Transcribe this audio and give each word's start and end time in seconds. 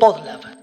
Podlab. 0.00 0.53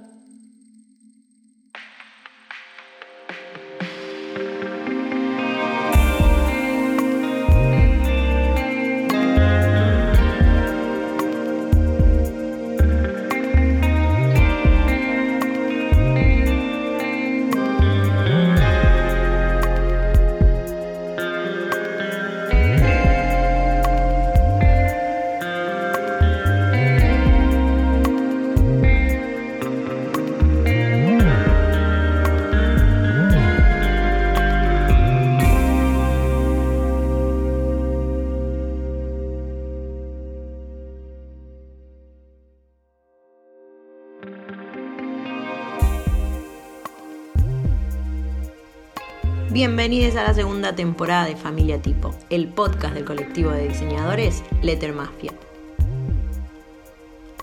Bienvenidos 49.51 50.15
a 50.15 50.23
la 50.23 50.33
segunda 50.33 50.75
temporada 50.75 51.25
de 51.25 51.35
Familia 51.35 51.81
Tipo, 51.81 52.15
el 52.29 52.47
podcast 52.47 52.93
del 52.93 53.03
colectivo 53.03 53.51
de 53.51 53.67
diseñadores 53.67 54.45
Letter 54.61 54.93
Mafia. 54.93 55.33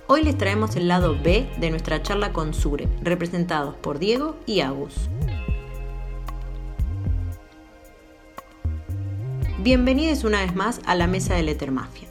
Hoy 0.06 0.22
les 0.22 0.38
traemos 0.38 0.74
el 0.76 0.88
lado 0.88 1.18
B 1.22 1.46
de 1.58 1.68
nuestra 1.68 2.02
charla 2.02 2.32
con 2.32 2.54
Sure, 2.54 2.88
representados 3.02 3.74
por 3.74 3.98
Diego 3.98 4.37
y 4.46 4.60
Agus. 4.60 5.10
Bienvenidos 9.59 10.24
una 10.24 10.40
vez 10.40 10.54
más 10.54 10.80
a 10.87 10.95
la 10.95 11.09
mesa 11.09 11.34
de 11.34 11.43
Letter 11.43 11.72
Mafia. 11.72 12.09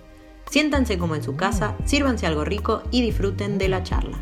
Siéntanse 0.51 0.99
como 0.99 1.15
en 1.15 1.23
su 1.23 1.35
casa, 1.35 1.75
sírvanse 1.85 2.27
algo 2.27 2.45
rico 2.45 2.83
y 2.91 3.01
disfruten 3.01 3.57
de 3.57 3.69
la 3.69 3.81
charla. 3.81 4.19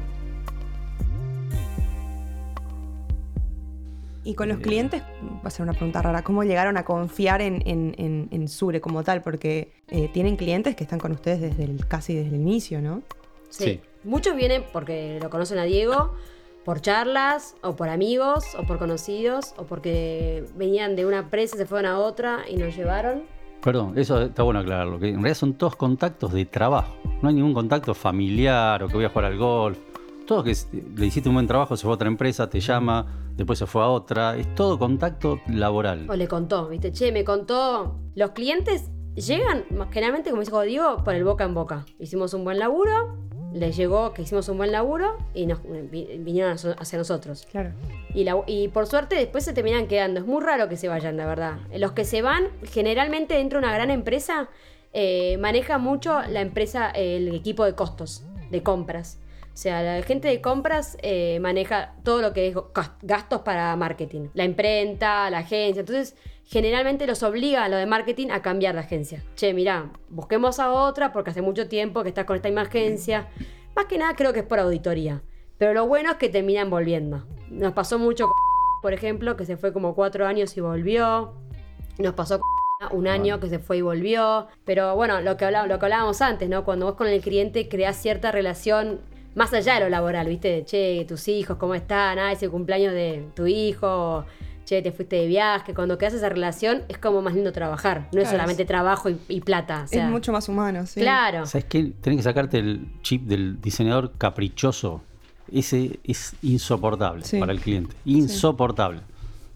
Y 4.25 4.33
con 4.33 4.49
los 4.49 4.57
clientes, 4.57 5.03
va 5.03 5.41
a 5.43 5.49
ser 5.51 5.61
una 5.61 5.73
pregunta 5.73 6.01
rara, 6.01 6.23
¿cómo 6.23 6.43
llegaron 6.43 6.77
a 6.77 6.83
confiar 6.83 7.41
en, 7.41 7.61
en, 7.67 8.27
en, 8.31 8.47
Sure 8.47 8.81
como 8.81 9.03
tal? 9.03 9.21
Porque 9.21 9.71
eh, 9.87 10.09
tienen 10.11 10.35
clientes 10.35 10.75
que 10.75 10.83
están 10.83 10.97
con 10.97 11.11
ustedes 11.11 11.39
desde 11.39 11.63
el, 11.63 11.87
casi 11.87 12.15
desde 12.15 12.35
el 12.35 12.41
inicio, 12.41 12.81
¿no? 12.81 13.03
Sí. 13.49 13.79
Muchos 14.03 14.35
vienen 14.35 14.63
porque 14.73 15.19
lo 15.21 15.29
conocen 15.29 15.59
a 15.59 15.63
Diego, 15.63 16.15
por 16.63 16.81
charlas, 16.81 17.55
o 17.61 17.75
por 17.75 17.87
amigos, 17.89 18.55
o 18.57 18.63
por 18.63 18.79
conocidos, 18.79 19.53
o 19.57 19.65
porque 19.65 20.43
venían 20.55 20.95
de 20.95 21.05
una 21.05 21.19
empresa, 21.19 21.55
se 21.55 21.67
fueron 21.67 21.91
a 21.91 21.99
otra 21.99 22.45
y 22.49 22.57
nos 22.57 22.75
llevaron. 22.75 23.21
Perdón, 23.61 23.93
eso 23.95 24.23
está 24.23 24.41
bueno 24.41 24.59
aclararlo, 24.59 24.97
que 24.97 25.09
en 25.09 25.15
realidad 25.17 25.35
son 25.35 25.53
todos 25.53 25.75
contactos 25.75 26.33
de 26.33 26.45
trabajo. 26.45 26.95
No 27.21 27.29
hay 27.29 27.35
ningún 27.35 27.53
contacto 27.53 27.93
familiar 27.93 28.81
o 28.81 28.87
que 28.87 28.95
voy 28.95 29.05
a 29.05 29.09
jugar 29.09 29.25
al 29.25 29.37
golf. 29.37 29.77
Todos 30.25 30.43
que 30.43 30.79
le 30.95 31.05
hiciste 31.05 31.29
un 31.29 31.35
buen 31.35 31.47
trabajo, 31.47 31.77
se 31.77 31.83
fue 31.83 31.91
a 31.91 31.95
otra 31.95 32.07
empresa, 32.07 32.49
te 32.49 32.59
llama, 32.59 33.05
después 33.35 33.59
se 33.59 33.67
fue 33.67 33.83
a 33.83 33.87
otra. 33.87 34.35
Es 34.35 34.53
todo 34.55 34.79
contacto 34.79 35.39
laboral. 35.47 36.09
O 36.09 36.15
le 36.15 36.27
contó, 36.27 36.67
¿viste? 36.67 36.91
Che, 36.91 37.11
me 37.11 37.23
contó. 37.23 37.99
Los 38.15 38.31
clientes 38.31 38.89
llegan, 39.15 39.65
generalmente, 39.91 40.31
como 40.31 40.41
dijo 40.41 40.61
Diego, 40.61 41.03
por 41.03 41.13
el 41.13 41.23
boca 41.23 41.43
en 41.43 41.53
boca. 41.53 41.85
Hicimos 41.99 42.33
un 42.33 42.43
buen 42.43 42.57
laburo, 42.57 43.17
les 43.53 43.77
llegó 43.77 44.13
que 44.13 44.23
hicimos 44.23 44.49
un 44.49 44.57
buen 44.57 44.71
laburo 44.71 45.17
y 45.33 45.45
nos 45.45 45.61
vinieron 45.63 46.57
hacia 46.77 46.97
nosotros. 46.97 47.47
Claro. 47.51 47.71
Y, 48.13 48.25
y, 48.47 48.67
por 48.69 48.87
suerte 48.87 49.15
después 49.15 49.45
se 49.45 49.53
terminan 49.53 49.87
quedando. 49.87 50.19
Es 50.19 50.25
muy 50.25 50.43
raro 50.43 50.67
que 50.67 50.75
se 50.75 50.87
vayan, 50.87 51.17
la 51.17 51.25
verdad. 51.25 51.59
Los 51.75 51.91
que 51.93 52.03
se 52.03 52.21
van, 52.21 52.49
generalmente 52.63 53.35
dentro 53.35 53.59
de 53.59 53.65
una 53.65 53.73
gran 53.73 53.91
empresa, 53.91 54.49
eh, 54.91 55.37
maneja 55.37 55.77
mucho 55.77 56.21
la 56.29 56.41
empresa, 56.41 56.89
el 56.89 57.33
equipo 57.33 57.63
de 57.63 57.75
costos, 57.75 58.23
de 58.49 58.63
compras. 58.63 59.19
O 59.55 59.57
sea, 59.57 59.81
la 59.81 60.03
gente 60.03 60.27
de 60.27 60.41
compras 60.41 60.97
eh, 61.01 61.39
maneja 61.39 61.93
todo 62.03 62.21
lo 62.21 62.33
que 62.33 62.49
es 62.49 62.55
gastos 63.01 63.41
para 63.43 63.73
marketing. 63.77 64.27
La 64.33 64.43
imprenta, 64.43 65.29
la 65.29 65.37
agencia. 65.39 65.79
Entonces, 65.79 66.17
generalmente 66.43 67.07
los 67.07 67.23
obliga 67.23 67.63
a 67.63 67.69
lo 67.69 67.77
de 67.77 67.85
marketing 67.85 68.31
a 68.31 68.41
cambiar 68.41 68.75
de 68.75 68.81
agencia. 68.81 69.23
Che, 69.35 69.53
mira, 69.53 69.93
busquemos 70.09 70.59
a 70.59 70.73
otra 70.73 71.13
porque 71.13 71.29
hace 71.29 71.41
mucho 71.41 71.69
tiempo 71.69 72.03
que 72.03 72.09
estás 72.09 72.25
con 72.25 72.35
esta 72.35 72.49
misma 72.49 72.63
agencia. 72.63 73.29
Más 73.77 73.85
que 73.85 73.97
nada 73.97 74.13
creo 74.13 74.33
que 74.33 74.41
es 74.41 74.45
por 74.45 74.59
auditoría. 74.59 75.21
Pero 75.57 75.73
lo 75.73 75.87
bueno 75.87 76.11
es 76.11 76.17
que 76.17 76.27
terminan 76.27 76.69
volviendo. 76.69 77.25
Nos 77.49 77.71
pasó 77.71 77.97
mucho 77.97 78.25
con 78.25 78.33
por 78.81 78.93
ejemplo, 78.93 79.35
que 79.35 79.45
se 79.45 79.57
fue 79.57 79.73
como 79.73 79.95
cuatro 79.95 80.27
años 80.27 80.55
y 80.57 80.61
volvió. 80.61 81.33
Nos 81.97 82.13
pasó 82.13 82.39
con 82.39 82.99
un 82.99 83.07
año 83.07 83.39
que 83.39 83.47
se 83.47 83.57
fue 83.57 83.77
y 83.77 83.81
volvió. 83.81 84.47
Pero 84.63 84.95
bueno, 84.95 85.21
lo 85.21 85.37
que, 85.37 85.45
hablábamos, 85.45 85.71
lo 85.71 85.79
que 85.79 85.85
hablábamos 85.85 86.21
antes, 86.21 86.49
¿no? 86.49 86.65
Cuando 86.65 86.85
vos 86.85 86.95
con 86.95 87.07
el 87.07 87.19
cliente 87.21 87.67
creás 87.67 87.95
cierta 87.95 88.31
relación 88.31 88.99
más 89.35 89.53
allá 89.53 89.75
de 89.75 89.81
lo 89.81 89.89
laboral, 89.89 90.27
¿viste? 90.27 90.63
Che, 90.65 91.05
tus 91.07 91.27
hijos, 91.27 91.57
¿cómo 91.57 91.75
están? 91.75 92.17
Ah, 92.17 92.31
ese 92.31 92.49
cumpleaños 92.49 92.93
de 92.93 93.27
tu 93.35 93.45
hijo. 93.45 94.25
Che, 94.65 94.81
te 94.81 94.91
fuiste 94.91 95.17
de 95.17 95.27
viaje. 95.27 95.75
Cuando 95.75 95.97
quedas 95.97 96.15
esa 96.15 96.29
relación 96.29 96.83
es 96.87 96.97
como 96.97 97.21
más 97.21 97.35
lindo 97.35 97.51
trabajar. 97.51 98.09
No 98.13 98.21
es 98.21 98.29
solamente 98.29 98.65
trabajo 98.65 99.09
y, 99.27 99.41
plata. 99.41 99.85
es 99.91 100.03
mucho 100.05 100.31
más 100.31 100.49
humano, 100.49 100.87
sí. 100.87 101.01
Claro. 101.01 101.45
¿Sabes 101.45 101.65
qué? 101.65 101.93
Tenés 102.01 102.17
que 102.17 102.23
sacarte 102.23 102.57
el 102.57 102.87
chip 103.01 103.27
del 103.27 103.61
diseñador 103.61 104.13
caprichoso. 104.17 105.01
Ese 105.51 105.99
es 106.03 106.33
insoportable 106.41 107.23
para 107.39 107.51
el 107.51 107.59
cliente. 107.59 107.95
Insoportable. 108.05 109.01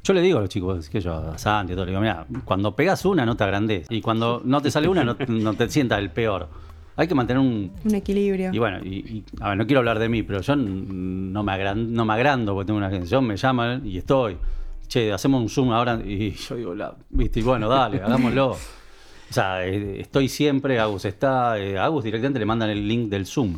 Yo 0.03 0.13
le 0.13 0.21
digo 0.21 0.37
a 0.37 0.41
los 0.41 0.49
chicos, 0.49 0.89
que 0.89 1.01
yo, 1.01 1.13
a 1.13 1.37
Santi, 1.37 1.73
todo, 1.73 1.85
le 1.85 1.91
digo, 1.91 2.01
mira, 2.01 2.25
cuando 2.45 2.75
pegas 2.75 3.03
una 3.05 3.25
no 3.25 3.35
te 3.35 3.43
agrandes. 3.43 3.87
Y 3.89 4.01
cuando 4.01 4.41
no 4.45 4.61
te 4.61 4.69
sale 4.69 4.87
una 4.87 5.03
no, 5.03 5.15
no 5.27 5.53
te 5.55 5.69
sientas 5.69 5.99
el 5.99 6.11
peor 6.11 6.49
hay 6.99 7.07
que 7.07 7.15
mantener 7.15 7.39
un, 7.39 7.71
un 7.85 7.95
equilibrio. 7.95 8.51
Y 8.53 8.59
bueno, 8.59 8.79
y, 8.83 9.23
a 9.39 9.49
ver, 9.49 9.57
no 9.57 9.65
quiero 9.65 9.79
hablar 9.79 9.99
de 9.99 10.09
mí, 10.09 10.21
pero 10.21 10.41
yo 10.41 10.53
no 10.57 11.43
me, 11.43 11.51
agrando, 11.53 11.89
no 11.89 12.03
me 12.03 12.13
agrando 12.13 12.53
porque 12.53 12.67
tengo 12.67 12.77
una 12.77 12.87
agencia. 12.87 13.17
Yo 13.17 13.21
me 13.21 13.37
llaman 13.37 13.87
y 13.87 13.99
estoy. 13.99 14.37
Che, 14.85 15.13
hacemos 15.13 15.41
un 15.41 15.47
Zoom 15.47 15.71
ahora. 15.71 15.97
Y 16.03 16.31
yo 16.49 16.55
digo, 16.57 16.75
la, 16.75 16.93
viste, 17.09 17.39
y 17.39 17.43
bueno, 17.43 17.69
dale, 17.69 18.01
hagámoslo. 18.03 18.49
O 18.51 18.57
sea, 19.29 19.65
eh, 19.65 20.01
estoy 20.01 20.27
siempre, 20.27 20.77
Agus 20.77 21.05
está, 21.05 21.57
eh, 21.57 21.77
Agus 21.77 22.03
directamente 22.03 22.37
le 22.37 22.45
mandan 22.45 22.69
el 22.69 22.85
link 22.85 23.09
del 23.09 23.25
Zoom. 23.25 23.57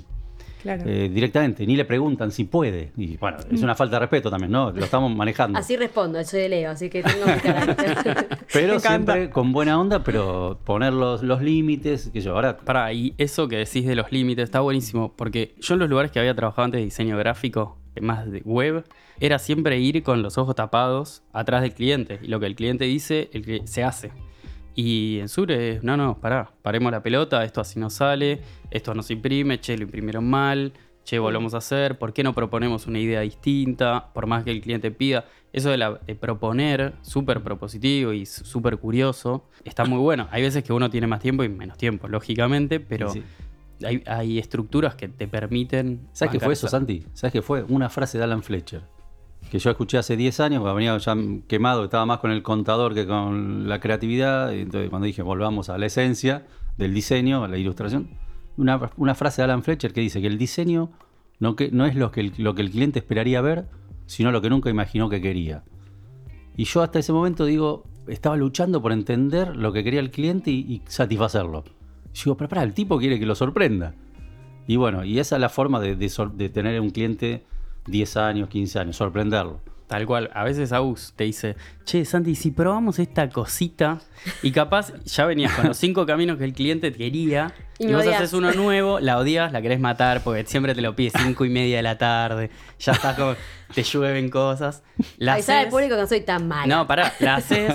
Eh, 0.64 1.10
directamente, 1.12 1.66
ni 1.66 1.76
le 1.76 1.86
preguntan 1.86 2.32
si 2.32 2.46
puede. 2.46 2.92
Y 2.98 3.18
bueno, 3.18 3.38
es 3.52 3.62
una 3.62 3.76
falta 3.76 3.96
de 3.96 4.02
respeto 4.02 4.30
también, 4.30 4.52
¿no? 4.52 4.72
Lo 4.72 4.84
estamos 4.84 5.14
manejando. 5.16 5.58
Así 5.58 5.76
respondo, 5.76 6.24
soy 6.24 6.42
de 6.42 6.50
Leo, 6.50 6.72
así 6.72 6.90
que 6.90 7.04
tengo 7.04 7.26
que 7.26 8.36
Pero 8.54 8.80
siempre 8.80 9.30
con 9.30 9.52
buena 9.52 9.80
onda, 9.80 10.04
pero 10.04 10.60
poner 10.64 10.94
los, 10.94 11.22
límites, 11.42 12.10
que 12.14 12.22
yo 12.22 12.36
ahora... 12.36 12.58
Para, 12.58 12.94
y 12.94 13.14
eso 13.18 13.48
que 13.48 13.58
decís 13.58 13.86
de 13.86 13.96
los 13.96 14.12
límites 14.12 14.44
está 14.44 14.60
buenísimo, 14.60 15.14
porque 15.16 15.56
yo 15.60 15.74
en 15.74 15.80
los 15.80 15.90
lugares 15.90 16.12
que 16.12 16.20
había 16.20 16.36
trabajado 16.36 16.66
antes 16.66 16.80
de 16.80 16.86
diseño 16.86 17.18
gráfico, 17.18 17.78
más 18.00 18.30
de 18.32 18.42
web, 18.46 18.86
era 19.20 19.40
siempre 19.40 19.80
ir 19.80 20.04
con 20.04 20.22
los 20.22 20.38
ojos 20.38 20.56
tapados 20.56 21.24
atrás 21.34 21.62
del 21.62 21.74
cliente. 21.74 22.20
Y 22.22 22.28
lo 22.28 22.40
que 22.40 22.46
el 22.46 22.56
cliente 22.56 22.86
dice, 22.86 23.30
el 23.34 23.46
que 23.46 23.62
se 23.66 23.84
hace. 23.84 24.12
Y 24.76 25.20
en 25.20 25.30
Sure 25.30 25.80
no, 25.84 25.98
no, 25.98 26.18
pará, 26.20 26.52
paremos 26.62 26.92
la 26.92 27.04
pelota, 27.04 27.44
esto 27.44 27.62
así 27.62 27.80
no 27.80 27.90
sale, 27.90 28.42
esto 28.70 28.94
no 28.94 29.04
se 29.04 29.14
imprime, 29.14 29.59
che, 29.59 29.78
lo 29.78 29.84
imprimieron 29.84 30.30
mal, 30.30 30.74
che, 31.04 31.20
volvemos 31.20 31.54
a 31.54 31.58
hacer, 31.58 31.98
¿por 31.98 32.14
qué 32.14 32.24
no 32.24 32.34
proponemos 32.34 32.88
una 32.88 33.00
idea 33.00 33.22
distinta? 33.22 34.12
Por 34.14 34.28
más 34.28 34.44
que 34.44 34.52
el 34.52 34.62
cliente 34.62 34.92
pida. 34.92 35.26
Eso 35.54 35.70
de, 35.70 35.78
la, 35.78 36.00
de 36.08 36.16
proponer, 36.16 36.94
súper 37.02 37.42
propositivo 37.44 38.14
y 38.14 38.26
súper 38.26 38.78
curioso, 38.78 39.50
está 39.66 39.84
muy 39.84 40.00
bueno. 40.00 40.30
Hay 40.31 40.42
veces 40.42 40.64
que 40.64 40.72
uno 40.72 40.90
tiene 40.90 41.08
más 41.08 41.20
tiempo 41.20 41.44
y 41.44 41.50
menos 41.50 41.78
tiempo, 41.78 42.08
lógicamente, 42.08 42.80
pero 42.80 43.14
Hay, 43.84 44.40
estructuras 44.40 44.96
que 44.96 45.10
te 45.10 45.28
permiten... 45.28 46.07
¿Sabes 46.13 46.34
qué 46.34 46.40
fue 46.40 46.54
eso, 46.54 46.69
Santi? 46.69 47.04
¿Sabes 47.13 47.34
qué 47.34 47.42
fue? 47.42 47.63
Una 47.63 47.90
frase 47.90 48.18
de 48.18 48.24
Alan 48.24 48.44
Fletcher 48.44 48.84
que 49.50 49.60
yo 49.60 49.70
escuché 49.70 49.98
hace 49.98 50.16
10 50.16 50.40
años, 50.40 50.62
cuando 50.62 50.76
venía 50.76 50.98
ya 50.98 51.16
quemado, 51.48 51.84
estaba 51.84 52.06
más 52.06 52.20
con 52.20 52.32
el 52.32 52.44
contador 52.44 52.94
que 52.94 53.06
con 53.06 53.68
la 53.68 53.80
creatividad. 53.80 54.54
entonces, 54.54 54.90
cuando 54.90 55.06
dije 55.06 55.22
volvamos 55.22 55.70
a 55.70 55.78
la 55.78 55.88
esencia 55.88 56.46
del 56.78 56.94
diseño, 56.94 57.44
a 57.44 57.48
la 57.48 57.58
ilustración, 57.58 58.10
una, 58.58 59.16
frase 59.16 59.42
de 59.42 59.46
Alan 59.46 59.64
Fletcher 59.64 59.94
que 59.94 60.02
dice 60.02 60.22
que 60.22 60.28
el 60.28 60.38
diseño 60.38 60.92
no, 61.40 61.56
que, 61.56 61.72
no 61.72 61.86
es 61.86 61.96
lo 61.96 62.12
que, 62.12 62.22
el, 62.22 62.34
lo 62.38 62.54
que 62.54 62.62
el 62.62 62.72
cliente 62.72 63.00
esperaría 63.00 63.42
ver, 63.42 63.66
sino 64.06 64.32
lo 64.32 64.42
que 64.42 64.50
nunca 64.50 64.70
imaginó 64.70 65.10
que 65.10 65.22
quería. 65.22 65.64
Y 66.56 66.66
yo 66.66 66.82
hasta 66.82 67.00
ese 67.00 67.14
momento 67.14 67.46
digo, 67.46 67.86
estaba 68.08 68.36
luchando 68.36 68.82
por 68.82 68.92
entender 68.92 69.56
lo 69.56 69.74
que 69.74 69.84
quería 69.84 70.00
el 70.00 70.12
cliente 70.12 70.52
y, 70.52 70.82
satisfacerlo. 70.86 71.64
Y 72.14 72.24
digo, 72.24 72.38
pero 72.38 72.50
para, 72.50 72.64
el 72.64 72.74
tipo 72.74 73.00
quiere 73.00 73.20
que 73.20 73.26
lo 73.26 73.36
sorprenda. 73.36 73.96
Y 74.68 74.76
bueno, 74.76 75.04
y 75.04 75.20
esa 75.20 75.36
es 75.38 75.42
la 75.42 75.50
forma 75.50 75.80
de, 75.80 75.96
de 75.96 76.50
tener 76.50 76.80
un 76.80 76.92
cliente 76.92 77.46
10 77.88 78.18
años, 78.18 78.50
15 78.50 78.80
años, 78.80 78.95
sorprenderlo. 78.98 79.60
Tal 79.88 80.06
cual. 80.06 80.30
A 80.33 80.45
veces 80.45 80.72
Agus 80.72 81.12
te 81.18 81.25
dice, 81.25 81.57
che, 81.83 82.06
Santi, 82.06 82.33
si 82.36 82.51
probamos 82.51 82.98
esta 82.98 83.28
cosita 83.28 84.00
y 84.42 84.51
capaz 84.51 84.94
ya 85.04 85.25
venías 85.25 85.51
con 85.54 85.68
los 85.68 85.75
cinco 85.75 86.06
caminos 86.06 86.38
que 86.38 86.45
el 86.45 86.54
cliente 86.54 86.94
quería 86.94 87.54
Y 87.78 87.88
vos 87.92 88.04
odias. 88.04 88.16
haces 88.22 88.31
uno 88.31 88.54
nuevo, 88.54 89.01
la 89.01 89.18
odias, 89.18 89.51
la 89.51 89.62
querés 89.62 89.81
matar 89.81 90.24
porque 90.24 90.45
siempre 90.45 90.74
te 90.75 90.81
lo 90.81 90.95
pide 90.95 91.12
cinco 91.22 91.44
y 91.44 91.50
media 91.50 91.75
de 91.75 91.83
la 91.83 91.98
tarde, 91.98 92.51
ya 92.80 92.94
estás 92.94 93.18
como, 93.18 93.36
te 93.75 93.83
llueven 93.83 94.30
cosas. 94.30 94.81
La 95.18 95.33
Avisar 95.33 95.57
al 95.57 95.66
haces- 95.66 95.72
público 95.72 95.95
que 95.95 96.01
no 96.01 96.07
soy 96.07 96.22
tan 96.22 96.48
mala. 96.48 96.74
no, 96.74 96.88
pará, 96.88 97.12
la 97.19 97.36
haces 97.36 97.74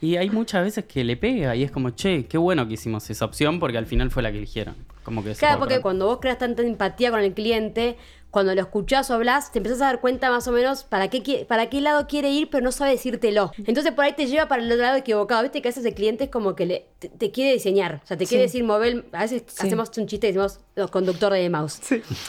y 0.00 0.16
hay 0.16 0.30
muchas 0.30 0.64
veces 0.64 0.86
que 0.86 1.04
le 1.04 1.18
pega 1.18 1.54
y 1.54 1.64
es 1.64 1.70
como, 1.70 1.90
che, 1.90 2.24
qué 2.28 2.38
bueno 2.38 2.66
que 2.66 2.74
hicimos 2.74 3.10
esa 3.10 3.26
opción 3.26 3.60
porque 3.60 3.76
al 3.76 3.84
final 3.84 4.10
fue 4.10 4.22
la 4.22 4.32
que 4.32 4.38
eligieron. 4.38 4.74
Como 5.02 5.22
que 5.24 5.32
es 5.32 5.38
Claro, 5.38 5.58
porque 5.58 5.80
cuando 5.80 6.06
vos 6.06 6.18
creas 6.20 6.36
tanta 6.38 6.62
empatía 6.62 7.10
con 7.10 7.20
el 7.20 7.32
cliente, 7.34 7.96
cuando 8.30 8.54
lo 8.54 8.60
escuchás 8.60 9.10
o 9.10 9.14
hablas, 9.14 9.50
te 9.52 9.58
empezás 9.58 9.80
a 9.80 9.86
dar 9.86 10.00
cuenta 10.00 10.30
más 10.30 10.46
o 10.48 10.52
menos 10.52 10.84
para 10.84 11.08
qué, 11.08 11.46
para 11.48 11.70
qué 11.70 11.80
lado 11.80 12.06
quiere 12.06 12.30
ir, 12.30 12.50
pero 12.50 12.62
no 12.62 12.72
sabe 12.72 12.90
decírtelo. 12.90 13.52
Entonces 13.66 13.92
por 13.92 14.04
ahí 14.04 14.12
te 14.12 14.26
lleva 14.26 14.48
para 14.48 14.62
el 14.62 14.70
otro 14.70 14.82
lado 14.82 14.96
equivocado. 14.98 15.42
Viste 15.42 15.62
que 15.62 15.68
a 15.68 15.70
veces 15.70 15.84
el 15.86 15.94
cliente 15.94 16.24
es 16.24 16.30
como 16.30 16.54
que 16.54 16.66
le, 16.66 16.86
te, 16.98 17.08
te 17.08 17.30
quiere 17.30 17.52
diseñar. 17.54 18.00
O 18.04 18.06
sea, 18.06 18.16
te 18.18 18.26
quiere 18.26 18.44
Sí. 18.44 18.48
decir 18.48 18.64
mover. 18.64 19.06
A 19.12 19.22
veces 19.22 19.44
Sí. 19.46 19.66
hacemos 19.66 19.90
un 19.96 20.06
chiste 20.06 20.26
y 20.28 20.32
decimos 20.32 20.60
los 20.76 20.90
conductor 20.90 21.32
de 21.32 21.48
mouse. 21.48 21.80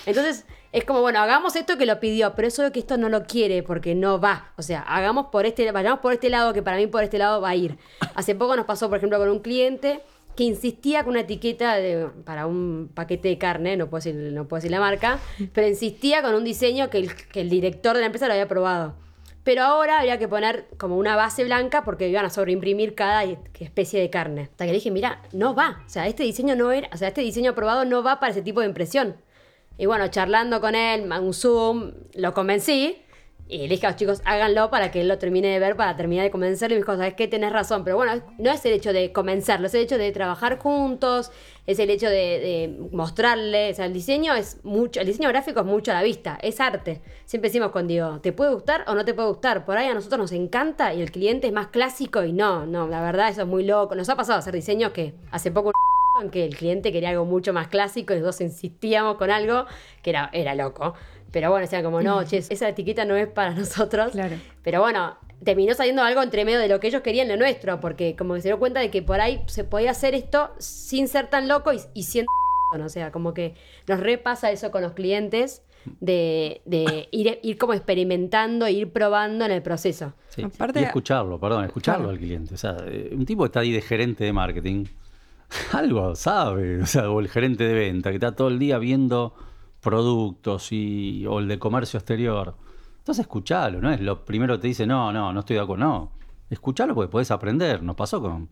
Entonces 0.06 0.46
es 0.72 0.86
como, 0.86 1.02
bueno, 1.02 1.20
hagamos 1.20 1.56
esto 1.56 1.78
que 1.78 1.86
lo 1.86 2.00
pidió, 2.00 2.34
pero 2.36 2.48
eso 2.48 2.72
que 2.72 2.80
esto 2.80 2.96
no 2.98 3.10
lo 3.10 3.24
quiere 3.26 3.64
porque 3.64 3.94
no 3.96 4.20
va. 4.22 4.54
O 4.58 4.62
sea, 4.62 4.82
hagamos 4.82 5.28
por 5.32 5.46
este, 5.46 5.70
vayamos 5.72 6.00
por 6.00 6.14
este 6.14 6.30
lado 6.30 6.54
que 6.54 6.62
para 6.62 6.78
mí 6.78 6.88
por 6.88 7.04
este 7.04 7.18
lado 7.18 7.42
va 7.42 7.50
a 7.50 7.56
ir. 7.56 7.78
Hace 8.16 8.36
poco 8.36 8.56
nos 8.56 8.66
pasó, 8.66 8.88
por 8.88 9.00
ejemplo, 9.00 9.18
con 9.20 9.30
un 9.30 9.40
cliente 9.40 10.02
que 10.40 10.46
insistía 10.46 11.04
con 11.04 11.12
una 11.12 11.20
etiqueta 11.20 11.76
de, 11.76 12.08
para 12.24 12.48
un 12.48 12.90
paquete 12.94 13.28
de 13.28 13.38
carne, 13.38 13.76
no 13.76 13.90
puedo, 13.90 14.02
decir, 14.02 14.16
no 14.32 14.48
puedo 14.48 14.60
decir 14.60 14.72
la 14.72 14.80
marca, 14.80 15.20
pero 15.54 15.68
insistía 15.68 16.22
con 16.22 16.34
un 16.34 16.46
diseño 16.46 16.90
que 16.90 17.00
el, 17.00 17.14
que 17.14 17.42
el 17.42 17.50
director 17.50 17.94
de 17.94 18.00
la 18.00 18.06
empresa 18.06 18.26
lo 18.28 18.32
había 18.32 18.48
probado. 18.48 18.96
Pero 19.44 19.64
ahora 19.64 20.00
había 20.00 20.18
que 20.18 20.30
poner 20.30 20.70
como 20.78 20.96
una 20.96 21.18
base 21.18 21.44
blanca 21.44 21.84
porque 21.84 22.08
iban 22.08 22.24
a 22.26 22.30
sobreimprimir 22.30 22.96
cada 22.96 23.26
especie 23.26 24.00
de 24.00 24.10
carne. 24.10 24.44
Hasta 24.44 24.64
que 24.64 24.72
le 24.72 24.78
dije, 24.78 24.92
mira, 24.92 25.22
no 25.34 25.56
va. 25.56 25.84
O 25.86 25.90
sea, 25.90 26.08
este 26.08 26.24
diseño 26.24 26.56
no 26.56 26.72
era, 26.72 26.88
o 26.94 26.96
sea, 26.96 27.10
este 27.10 27.20
diseño 27.20 27.52
aprobado 27.52 27.84
no 27.84 28.02
va 28.02 28.22
para 28.22 28.32
ese 28.32 28.42
tipo 28.42 28.62
de 28.62 28.68
impresión. 28.68 29.18
Y 29.78 29.88
bueno, 29.88 30.08
charlando 30.08 30.62
con 30.62 30.74
él, 30.74 31.12
un 31.12 31.34
Zoom, 31.34 31.92
lo 32.14 32.34
convencí. 32.34 32.96
Y 33.52 33.58
le 33.58 33.70
dije 33.70 33.88
a 33.88 33.90
los 33.90 33.98
chicos, 33.98 34.22
háganlo 34.26 34.70
para 34.70 34.92
que 34.92 35.02
él 35.02 35.08
lo 35.08 35.18
termine 35.18 35.48
de 35.48 35.58
ver, 35.58 35.76
para 35.76 35.96
terminar 35.96 36.24
de 36.24 36.30
convencerlo. 36.30 36.76
Y 36.76 36.78
me 36.78 36.82
dijo, 36.82 36.96
¿sabes 36.96 37.16
qué? 37.16 37.28
Tenés 37.28 37.52
razón. 37.52 37.84
Pero 37.84 37.96
bueno, 37.96 38.22
no 38.38 38.52
es 38.52 38.64
el 38.64 38.74
hecho 38.74 38.94
de 38.94 39.12
convencerlo, 39.12 39.66
es 39.66 39.74
el 39.74 39.82
hecho 39.82 39.98
de 39.98 40.12
trabajar 40.12 40.60
juntos, 40.60 41.32
es 41.66 41.80
el 41.80 41.90
hecho 41.90 42.08
de, 42.08 42.78
mostrarle. 42.92 43.72
O 43.72 43.74
sea, 43.74 43.88
el 43.88 43.94
diseño 43.94 44.36
es 44.36 44.64
mucho, 44.64 45.02
el 45.02 45.08
diseño 45.08 45.30
gráfico 45.30 45.62
es 45.62 45.66
mucho 45.66 45.90
a 45.90 45.96
la 45.96 46.04
vista, 46.04 46.38
es 46.44 46.60
arte. 46.60 47.02
Siempre 47.26 47.50
decimos 47.50 47.72
con 47.72 47.88
Diego, 47.88 48.20
¿te 48.20 48.34
puede 48.34 48.54
gustar 48.54 48.84
o 48.86 48.94
no 48.94 49.04
te 49.04 49.16
puede 49.16 49.30
gustar? 49.30 49.66
Por 49.66 49.78
ahí 49.78 49.88
a 49.88 49.96
nosotros 49.96 50.20
nos 50.20 50.32
encanta 50.32 50.94
y 50.94 51.02
el 51.02 51.12
cliente 51.12 51.48
es 51.48 51.54
más 51.54 51.68
clásico 51.70 52.24
y 52.24 52.32
no, 52.32 52.68
no, 52.68 52.88
la 52.88 53.02
verdad 53.02 53.30
eso 53.30 53.42
es 53.42 53.48
muy 53.48 53.64
loco. 53.64 53.96
Nos 53.96 54.10
ha 54.10 54.16
pasado 54.16 54.38
hacer 54.38 54.54
diseños 54.54 54.92
que 54.92 55.16
hace 55.32 55.50
poco 55.50 55.72
que 56.32 56.46
el 56.46 56.56
cliente 56.56 56.92
quería 56.92 57.10
algo 57.10 57.26
mucho 57.26 57.52
más 57.52 57.68
clásico 57.68 58.14
y 58.14 58.18
nosotros 58.18 58.42
insistíamos 58.42 59.18
con 59.18 59.32
algo 59.32 59.66
que 60.04 60.12
era, 60.12 60.30
era 60.34 60.54
loco. 60.54 60.94
Pero 61.32 61.50
bueno, 61.52 61.62
decían 61.66 61.84
como, 61.84 62.02
no, 62.02 62.24
che, 62.24 62.38
esa 62.38 62.70
etiqueta 62.70 63.06
no 63.06 63.16
es 63.16 63.28
para 63.28 63.52
nosotros. 63.54 64.12
Claro. 64.12 64.36
Pero 64.64 64.82
bueno, 64.82 65.18
terminó 65.44 65.74
saliendo 65.74 66.02
algo 66.04 66.22
entre 66.24 66.44
medio 66.46 66.60
de 66.60 66.68
lo 66.68 66.80
que 66.80 66.88
ellos 66.88 67.02
querían 67.02 67.28
lo 67.28 67.38
nuestro, 67.38 67.80
porque 67.80 68.16
como 68.16 68.34
que 68.34 68.42
se 68.42 68.50
dio 68.50 68.60
cuenta 68.60 68.80
de 68.80 68.90
que 68.92 69.02
por 69.02 69.22
ahí 69.22 69.42
se 69.48 69.64
podía 69.64 69.92
hacer 69.92 70.16
esto 70.16 70.52
sin 70.58 71.08
ser 71.08 71.28
tan 71.30 71.48
loco 71.48 71.72
y, 71.74 71.80
y 71.94 72.04
siendo... 72.04 72.30
O 72.84 72.88
sea, 72.90 73.12
como 73.12 73.34
que 73.34 73.56
nos 73.88 74.00
repasa 74.00 74.52
eso 74.52 74.70
con 74.70 74.84
los 74.84 74.92
clientes 74.94 75.64
de, 76.02 76.62
de 76.66 77.08
ir, 77.10 77.40
ir 77.42 77.58
como 77.58 77.74
experimentando, 77.74 78.68
e 78.68 78.74
ir 78.74 78.92
probando 78.92 79.44
en 79.44 79.50
el 79.50 79.64
proceso. 79.64 80.14
Sí, 80.28 80.44
Aparte- 80.44 80.82
y 80.82 80.84
escucharlo, 80.84 81.40
perdón, 81.40 81.66
escucharlo 81.66 82.04
Claro. 82.10 82.12
al 82.14 82.20
cliente. 82.20 82.54
O 82.54 82.58
sea, 82.58 82.78
eh, 82.86 83.10
un 83.12 83.26
tipo 83.26 83.42
que 83.42 83.48
está 83.48 83.62
ahí 83.62 83.72
de 83.72 83.82
gerente 83.82 84.24
de 84.24 84.34
marketing, 84.34 84.86
algo 85.74 86.16
sabe, 86.16 86.80
o 86.82 86.86
sea, 86.86 87.10
o 87.10 87.20
el 87.20 87.28
gerente 87.28 87.64
de 87.64 87.74
venta, 87.74 88.12
que 88.12 88.18
está 88.18 88.36
todo 88.36 88.50
el 88.50 88.60
día 88.60 88.78
viendo 88.78 89.34
productos 89.82 90.72
y, 90.72 91.26
o 91.26 91.40
el 91.40 91.48
de 91.48 91.60
comercio 91.60 91.98
exterior. 91.98 92.56
Entonces 93.00 93.24
escuchalo, 93.24 93.82
¿no? 93.82 93.92
Es 93.92 94.02
lo 94.02 94.26
primero 94.26 94.56
que 94.56 94.62
te 94.62 94.68
dice, 94.68 94.86
no, 94.86 95.12
no, 95.12 95.34
no 95.34 95.40
estoy 95.40 95.56
de 95.56 95.62
acuerdo. 95.62 95.86
No, 95.86 96.12
escuchalo 96.50 96.94
porque 96.94 97.12
podés 97.12 97.32
aprender. 97.32 97.82
Nos 97.82 97.96
pasó 97.96 98.22
con 98.22 98.50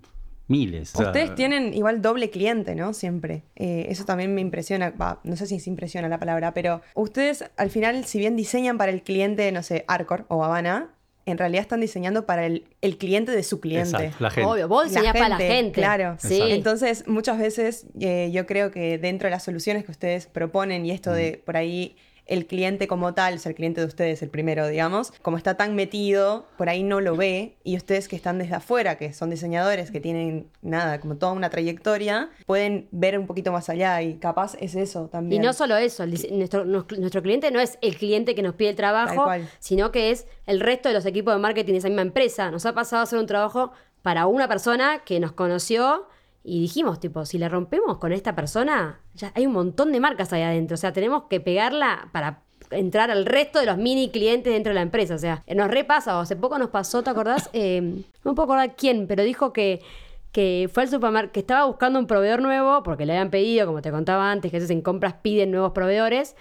miles. 0.48 0.94
Ustedes 0.96 1.36
tienen 1.36 1.74
igual 1.74 2.02
doble 2.02 2.30
cliente, 2.30 2.76
¿no? 2.76 2.94
Siempre. 2.94 3.44
Eh, 3.56 3.88
eso 3.90 4.06
también 4.06 4.34
me 4.34 4.42
impresiona, 4.42 4.94
no 5.24 5.36
sé 5.36 5.46
si 5.46 5.60
se 5.60 5.70
impresiona 5.70 6.08
la 6.08 6.20
palabra, 6.20 6.54
pero 6.54 6.82
ustedes 6.96 7.50
al 7.58 7.70
final, 7.70 8.06
si 8.06 8.20
bien 8.20 8.36
diseñan 8.36 8.78
para 8.78 8.92
el 8.92 9.02
cliente, 9.04 9.52
no 9.52 9.64
sé, 9.64 9.84
Arcor 9.88 10.26
o 10.30 10.44
Habana, 10.44 10.90
en 11.28 11.38
realidad 11.38 11.62
están 11.62 11.82
diseñando 11.82 12.26
para 12.26 12.46
el, 12.46 12.64
el 12.82 12.98
cliente 12.98 13.34
de 13.34 13.44
su 13.44 13.60
cliente. 13.60 13.90
Exacto, 13.90 14.24
la 14.24 14.30
gente. 14.32 14.50
Obvio, 14.50 14.68
vos 14.68 14.86
diseñás 14.86 15.14
para 15.14 15.30
la 15.30 15.38
gente. 15.38 15.74
Claro. 15.74 16.16
Sí. 16.20 16.40
Entonces, 16.42 17.06
muchas 17.08 17.38
veces 17.38 17.86
eh, 18.00 18.30
yo 18.32 18.46
creo 18.46 18.72
que 18.72 18.98
dentro 18.98 19.28
de 19.28 19.32
las 19.32 19.44
soluciones 19.44 19.84
que 19.84 19.92
ustedes 19.92 20.26
proponen 20.28 20.86
y 20.86 20.92
esto 20.92 21.12
de 21.12 21.42
por 21.46 21.58
ahí 21.58 21.98
el 22.28 22.46
cliente 22.46 22.88
como 22.88 23.14
tal, 23.14 23.36
o 23.36 23.38
sea, 23.38 23.50
el 23.50 23.56
cliente 23.56 23.82
de 23.82 23.88
ustedes, 23.88 24.22
el 24.22 24.30
primero, 24.30 24.68
digamos, 24.68 25.12
como 25.22 25.38
está 25.38 25.56
tan 25.56 25.76
metido, 25.76 26.46
por 26.58 26.70
ahí 26.70 26.84
no 26.84 27.02
lo 27.02 27.16
ve, 27.16 27.56
y 27.64 27.76
ustedes 27.78 28.08
que 28.08 28.16
están 28.16 28.38
desde 28.38 28.56
afuera, 28.56 28.98
que 28.98 29.14
son 29.14 29.30
diseñadores, 29.30 29.92
que 29.92 30.00
tienen 30.00 30.48
nada, 30.62 31.00
como 31.00 31.16
toda 31.16 31.32
una 31.32 31.50
trayectoria, 31.50 32.30
pueden 32.46 32.88
ver 32.92 33.18
un 33.18 33.28
poquito 33.28 33.52
más 33.52 33.70
allá 33.70 34.02
y 34.02 34.16
capaz 34.16 34.56
es 34.60 34.76
eso 34.76 35.06
Y 35.08 35.12
también. 35.12 35.42
no 35.42 35.54
solo 35.54 35.78
eso, 35.78 36.04
el 36.04 36.12
nuestro, 36.38 36.66
nuestro 36.66 37.22
cliente 37.22 37.50
no 37.52 37.60
es 37.60 37.78
el 37.82 37.98
cliente 37.98 38.36
que 38.36 38.42
nos 38.42 38.56
pide 38.56 38.70
el 38.70 38.76
trabajo, 38.76 39.28
sino 39.60 39.92
que 39.92 40.12
es 40.12 40.28
el 40.46 40.60
resto 40.60 40.90
de 40.90 40.96
los 40.96 41.06
equipos 41.06 41.34
de 41.34 41.40
marketing 41.40 41.74
de 41.74 41.80
esa 41.80 41.88
misma 41.88 42.02
empresa. 42.02 42.52
Nos 42.52 42.66
ha 42.66 42.74
pasado 42.74 43.00
a 43.00 43.04
hacer 43.04 43.20
un 43.20 43.26
trabajo 43.28 43.72
para 44.02 44.28
una 44.28 44.48
persona 44.48 45.00
que 45.06 45.20
nos 45.20 45.32
conoció 45.32 46.08
y 46.48 46.62
dijimos, 46.62 47.02
tipo, 47.02 47.26
si 47.26 47.38
la 47.38 47.50
rompemos 47.50 47.98
con 47.98 48.14
esta 48.14 48.34
persona, 48.34 49.02
ya 49.14 49.34
hay 49.36 49.46
un 49.46 49.52
montón 49.52 49.92
de 49.92 50.00
marcas 50.00 50.32
ahí 50.32 50.44
adentro. 50.44 50.76
O 50.76 50.78
sea, 50.78 50.94
tenemos 50.94 51.24
que 51.30 51.42
pegarla 51.42 52.08
para 52.14 52.44
entrar 52.72 53.12
al 53.12 53.26
resto 53.26 53.60
de 53.60 53.66
los 53.66 53.78
mini 53.78 54.12
clientes 54.12 54.54
dentro 54.54 54.70
de 54.70 54.76
la 54.76 54.82
empresa. 54.82 55.16
O 55.16 55.18
sea, 55.18 55.44
nos 55.54 55.70
repasa, 55.70 56.18
o 56.18 56.22
hace 56.22 56.38
poco 56.38 56.58
nos 56.58 56.70
pasó, 56.70 57.04
¿te 57.04 57.10
acordás? 57.10 57.50
Eh, 57.54 58.02
no 58.24 58.34
puedo 58.34 58.46
acordar 58.46 58.78
quién, 58.78 59.08
pero 59.08 59.24
dijo 59.24 59.52
que 59.52 59.82
que 60.32 60.70
fue 60.72 60.84
al 60.84 60.90
supermercado, 60.90 61.32
que 61.32 61.40
estaba 61.40 61.66
buscando 61.66 61.98
un 61.98 62.06
proveedor 62.06 62.42
nuevo, 62.42 62.84
porque 62.84 63.06
le 63.06 63.14
habían 63.14 63.32
pedido, 63.32 63.66
como 63.66 63.82
te 63.82 63.92
contaba 63.92 64.30
antes, 64.32 64.52
que 64.52 64.58
a 64.58 64.60
veces 64.60 64.70
en 64.70 64.82
compras 64.82 65.16
piden 65.22 65.50
nuevos 65.50 65.72
proveedores, 65.72 66.36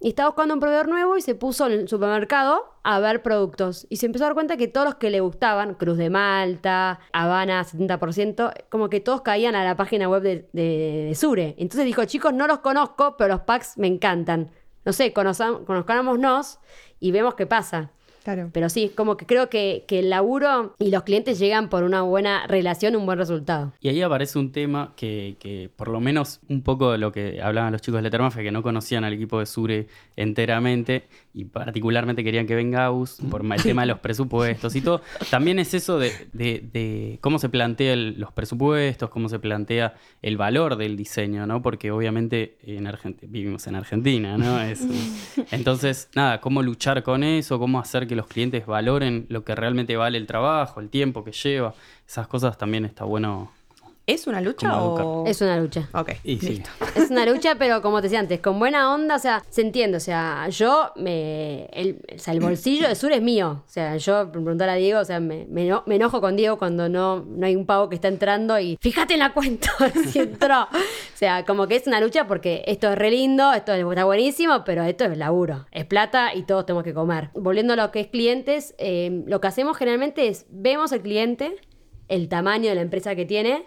y 0.00 0.08
estaba 0.08 0.30
buscando 0.30 0.54
un 0.54 0.60
proveedor 0.60 0.88
nuevo 0.88 1.18
y 1.18 1.20
se 1.20 1.34
puso 1.34 1.66
en 1.66 1.72
el 1.72 1.88
supermercado 1.88 2.64
a 2.82 2.98
ver 3.00 3.22
productos. 3.22 3.86
Y 3.90 3.96
se 3.96 4.06
empezó 4.06 4.24
a 4.24 4.28
dar 4.28 4.34
cuenta 4.34 4.56
que 4.56 4.66
todos 4.66 4.86
los 4.86 4.94
que 4.94 5.10
le 5.10 5.20
gustaban, 5.20 5.74
Cruz 5.74 5.98
de 5.98 6.08
Malta, 6.08 7.00
Habana 7.12 7.62
70%, 7.62 8.52
como 8.70 8.88
que 8.88 9.00
todos 9.00 9.20
caían 9.20 9.54
a 9.54 9.62
la 9.62 9.76
página 9.76 10.08
web 10.08 10.22
de, 10.22 11.12
Sure. 11.14 11.54
Entonces 11.58 11.84
dijo, 11.84 12.04
chicos, 12.06 12.32
no 12.32 12.46
los 12.46 12.60
conozco, 12.60 13.16
pero 13.18 13.34
los 13.34 13.42
packs 13.42 13.76
me 13.76 13.88
encantan. 13.88 14.50
No 14.86 14.94
sé, 14.94 15.12
conozcámonos 15.12 16.60
y 16.98 17.12
vemos 17.12 17.34
qué 17.34 17.46
pasa. 17.46 17.90
Claro. 18.34 18.50
Pero 18.52 18.68
sí, 18.68 18.92
como 18.94 19.16
que 19.16 19.26
creo 19.26 19.48
que, 19.48 19.84
que 19.88 19.98
el 19.98 20.10
laburo 20.10 20.76
y 20.78 20.90
los 20.90 21.02
clientes 21.02 21.38
llegan 21.40 21.68
por 21.68 21.82
una 21.82 22.02
buena 22.02 22.46
relación, 22.46 22.94
un 22.94 23.04
buen 23.04 23.18
resultado. 23.18 23.72
Y 23.80 23.88
ahí 23.88 24.00
aparece 24.02 24.38
un 24.38 24.52
tema 24.52 24.92
que, 24.96 25.36
que 25.40 25.68
por 25.74 25.88
lo 25.88 26.00
menos 26.00 26.38
un 26.48 26.62
poco 26.62 26.92
de 26.92 26.98
lo 26.98 27.10
que 27.10 27.42
hablaban 27.42 27.72
los 27.72 27.82
chicos 27.82 27.98
de 27.98 28.02
Lettermafia, 28.02 28.42
que 28.42 28.52
no 28.52 28.62
conocían 28.62 29.02
al 29.02 29.14
equipo 29.14 29.40
de 29.40 29.46
Sure 29.46 29.88
enteramente 30.14 31.08
y 31.32 31.44
particularmente 31.44 32.24
querían 32.24 32.46
que 32.46 32.54
venga 32.56 32.86
Aus 32.86 33.18
por 33.30 33.44
el 33.44 33.62
tema 33.62 33.82
de 33.82 33.86
los 33.88 34.00
presupuestos 34.00 34.74
y 34.74 34.80
todo. 34.80 35.00
También 35.30 35.58
es 35.58 35.74
eso 35.74 35.98
de, 35.98 36.12
de- 36.32 36.68
de 36.72 37.18
cómo 37.20 37.38
se 37.38 37.48
plantean 37.48 38.18
los 38.18 38.32
presupuestos, 38.32 39.10
cómo 39.10 39.28
se 39.28 39.38
plantea 39.38 39.94
el 40.22 40.36
valor 40.36 40.76
del 40.76 40.96
diseño, 40.96 41.46
¿no? 41.46 41.62
Porque 41.62 41.90
obviamente 41.92 42.58
en 42.62 42.86
Argent- 42.86 43.18
vivimos 43.28 43.66
en 43.68 43.76
Argentina, 43.76 44.36
¿no? 44.36 44.60
Es 44.60 44.84
entonces, 45.52 46.08
nada, 46.14 46.40
cómo 46.40 46.62
luchar 46.62 47.02
con 47.02 47.22
eso, 47.22 47.58
cómo 47.58 47.78
hacer 47.78 48.06
que 48.06 48.16
los 48.16 48.26
clientes 48.26 48.66
valoren 48.66 49.26
lo 49.28 49.44
que 49.44 49.54
realmente 49.54 49.96
vale 49.96 50.18
el 50.18 50.26
trabajo, 50.26 50.80
el 50.80 50.88
tiempo 50.88 51.24
que 51.24 51.32
lleva. 51.32 51.74
Esas 52.06 52.26
cosas 52.26 52.58
también 52.58 52.84
está 52.84 53.04
bueno 53.04 53.52
¿Es 54.14 54.26
una 54.26 54.40
lucha 54.40 54.82
o...? 54.82 55.26
Es 55.26 55.40
una 55.40 55.56
lucha. 55.58 55.88
Ok. 55.92 56.10
Y 56.24 56.38
sí. 56.38 56.48
listo. 56.50 56.70
Es 56.96 57.10
una 57.10 57.24
lucha, 57.26 57.54
pero 57.56 57.80
como 57.82 57.98
te 57.98 58.04
decía 58.04 58.18
antes, 58.20 58.40
con 58.40 58.58
buena 58.58 58.92
onda, 58.94 59.16
o 59.16 59.18
sea, 59.18 59.42
se 59.50 59.62
entiende. 59.62 59.96
O 59.96 60.00
sea, 60.00 60.48
yo, 60.48 60.92
me, 60.96 61.66
el, 61.72 62.00
o 62.14 62.18
sea, 62.18 62.34
el 62.34 62.40
bolsillo 62.40 62.88
de 62.88 62.94
Sur 62.94 63.12
es 63.12 63.22
mío. 63.22 63.62
O 63.66 63.70
sea, 63.70 63.96
yo, 63.96 64.24
por 64.32 64.42
preguntar 64.42 64.68
a 64.68 64.74
Diego, 64.74 65.00
o 65.00 65.04
sea, 65.04 65.20
me, 65.20 65.46
me 65.48 65.66
eno- 65.68 65.82
me 65.86 65.96
enojo 65.96 66.20
con 66.20 66.36
Diego 66.36 66.58
cuando 66.58 66.88
no, 66.88 67.24
no 67.24 67.46
hay 67.46 67.54
un 67.56 67.66
pago 67.66 67.88
que 67.88 67.94
está 67.94 68.08
entrando 68.08 68.58
y 68.58 68.76
fíjate 68.80 69.14
en 69.14 69.20
la 69.20 69.32
cuenta 69.32 69.70
si 70.10 70.18
entró. 70.18 70.62
O 70.62 71.16
sea, 71.16 71.44
como 71.44 71.66
que 71.66 71.76
es 71.76 71.86
una 71.86 72.00
lucha 72.00 72.26
porque 72.26 72.62
esto 72.66 72.90
es 72.90 72.98
re 72.98 73.10
lindo, 73.10 73.52
esto 73.52 73.72
está 73.72 74.04
buenísimo, 74.04 74.64
pero 74.64 74.82
esto 74.82 75.04
es 75.04 75.16
laburo. 75.16 75.66
Es 75.70 75.84
plata 75.84 76.34
y 76.34 76.42
todos 76.42 76.66
tenemos 76.66 76.84
que 76.84 76.94
comer. 76.94 77.30
Volviendo 77.34 77.74
a 77.74 77.76
lo 77.76 77.90
que 77.90 78.00
es 78.00 78.06
clientes, 78.08 78.74
eh, 78.78 79.22
lo 79.26 79.40
que 79.40 79.46
hacemos 79.48 79.76
generalmente 79.76 80.28
es 80.28 80.46
vemos 80.50 80.92
al 80.92 81.00
cliente, 81.02 81.56
el 82.08 82.28
tamaño 82.28 82.68
de 82.70 82.74
la 82.74 82.80
empresa 82.80 83.14
que 83.14 83.24
tiene, 83.24 83.64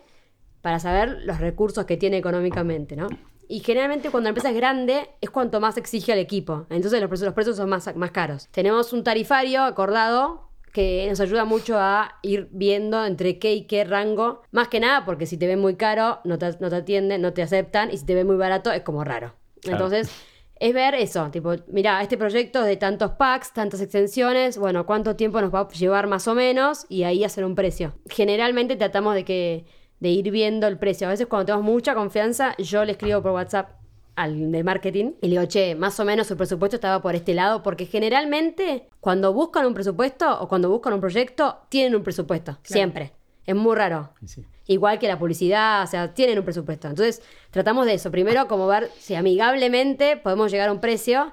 para 0.63 0.79
saber 0.79 1.19
los 1.25 1.41
recursos 1.41 1.85
que 1.85 1.97
tiene 1.97 2.17
económicamente, 2.17 2.95
¿no? 2.95 3.09
Y 3.49 3.59
generalmente 3.59 4.09
cuando 4.09 4.27
la 4.27 4.29
empresa 4.29 4.49
es 4.49 4.55
grande 4.55 5.09
es 5.19 5.29
cuanto 5.29 5.59
más 5.59 5.75
exige 5.77 6.13
al 6.13 6.19
equipo. 6.19 6.65
Entonces 6.69 7.01
los 7.01 7.09
precios, 7.09 7.25
los 7.25 7.35
precios 7.35 7.57
son 7.57 7.69
más, 7.69 7.93
más 7.97 8.11
caros. 8.11 8.47
Tenemos 8.51 8.93
un 8.93 9.03
tarifario 9.03 9.61
acordado 9.63 10.49
que 10.71 11.05
nos 11.09 11.19
ayuda 11.19 11.43
mucho 11.43 11.77
a 11.77 12.17
ir 12.21 12.47
viendo 12.51 13.05
entre 13.05 13.39
qué 13.39 13.53
y 13.53 13.65
qué 13.65 13.83
rango. 13.83 14.41
Más 14.51 14.69
que 14.69 14.79
nada 14.79 15.03
porque 15.03 15.25
si 15.25 15.37
te 15.37 15.47
ven 15.47 15.59
muy 15.59 15.75
caro, 15.75 16.21
no 16.23 16.37
te, 16.39 16.49
no 16.61 16.69
te 16.69 16.77
atienden, 16.77 17.21
no 17.21 17.33
te 17.33 17.41
aceptan. 17.41 17.91
Y 17.91 17.97
si 17.97 18.05
te 18.05 18.15
ven 18.15 18.25
muy 18.25 18.37
barato, 18.37 18.71
es 18.71 18.83
como 18.83 19.03
raro. 19.03 19.33
Claro. 19.59 19.85
Entonces, 19.85 20.09
es 20.55 20.73
ver 20.73 20.95
eso. 20.95 21.29
Tipo, 21.29 21.55
mira, 21.67 22.01
este 22.01 22.17
proyecto 22.17 22.61
es 22.61 22.67
de 22.67 22.77
tantos 22.77 23.11
packs, 23.11 23.51
tantas 23.51 23.81
extensiones. 23.81 24.57
Bueno, 24.57 24.85
cuánto 24.85 25.17
tiempo 25.17 25.41
nos 25.41 25.53
va 25.53 25.59
a 25.59 25.67
llevar 25.67 26.07
más 26.07 26.25
o 26.29 26.33
menos. 26.33 26.85
Y 26.87 27.03
ahí 27.03 27.25
hacer 27.25 27.43
un 27.43 27.53
precio. 27.53 27.95
Generalmente 28.09 28.77
tratamos 28.77 29.13
de 29.13 29.25
que 29.25 29.65
de 30.03 30.09
ir 30.09 30.31
viendo 30.31 30.67
el 30.67 30.77
precio. 30.77 31.07
A 31.07 31.11
veces 31.11 31.27
cuando 31.27 31.45
tenemos 31.45 31.65
mucha 31.65 31.95
confianza, 31.95 32.57
yo 32.57 32.83
le 32.83 32.91
escribo 32.91 33.21
por 33.21 33.31
WhatsApp 33.31 33.69
al 34.17 34.51
de 34.51 34.61
marketing 34.61 35.13
y 35.21 35.27
le 35.27 35.39
digo, 35.39 35.45
che, 35.45 35.75
más 35.75 35.97
o 35.97 36.03
menos 36.03 36.27
su 36.27 36.35
presupuesto 36.35 36.75
estaba 36.75 37.01
por 37.01 37.15
este 37.15 37.33
lado, 37.33 37.63
porque 37.63 37.85
generalmente 37.85 38.89
cuando 38.99 39.31
buscan 39.31 39.65
un 39.65 39.73
presupuesto 39.73 40.41
o 40.41 40.49
cuando 40.49 40.69
buscan 40.69 40.91
un 40.91 40.99
proyecto, 40.99 41.57
tienen 41.69 41.95
un 41.95 42.03
presupuesto, 42.03 42.59
siempre. 42.63 43.13
Es 43.45 43.55
muy 43.55 43.77
raro. 43.77 44.09
Sí. 44.25 44.43
Igual 44.67 44.99
que 44.99 45.07
la 45.07 45.17
publicidad, 45.17 45.83
o 45.83 45.87
sea, 45.87 46.13
tienen 46.13 46.37
un 46.37 46.43
presupuesto. 46.43 46.89
Entonces, 46.89 47.21
tratamos 47.49 47.85
de 47.85 47.93
eso. 47.93 48.11
Primero, 48.11 48.49
como 48.49 48.67
ver 48.67 48.91
si 48.99 49.15
amigablemente 49.15 50.17
podemos 50.17 50.51
llegar 50.51 50.67
a 50.67 50.73
un 50.73 50.81
precio. 50.81 51.31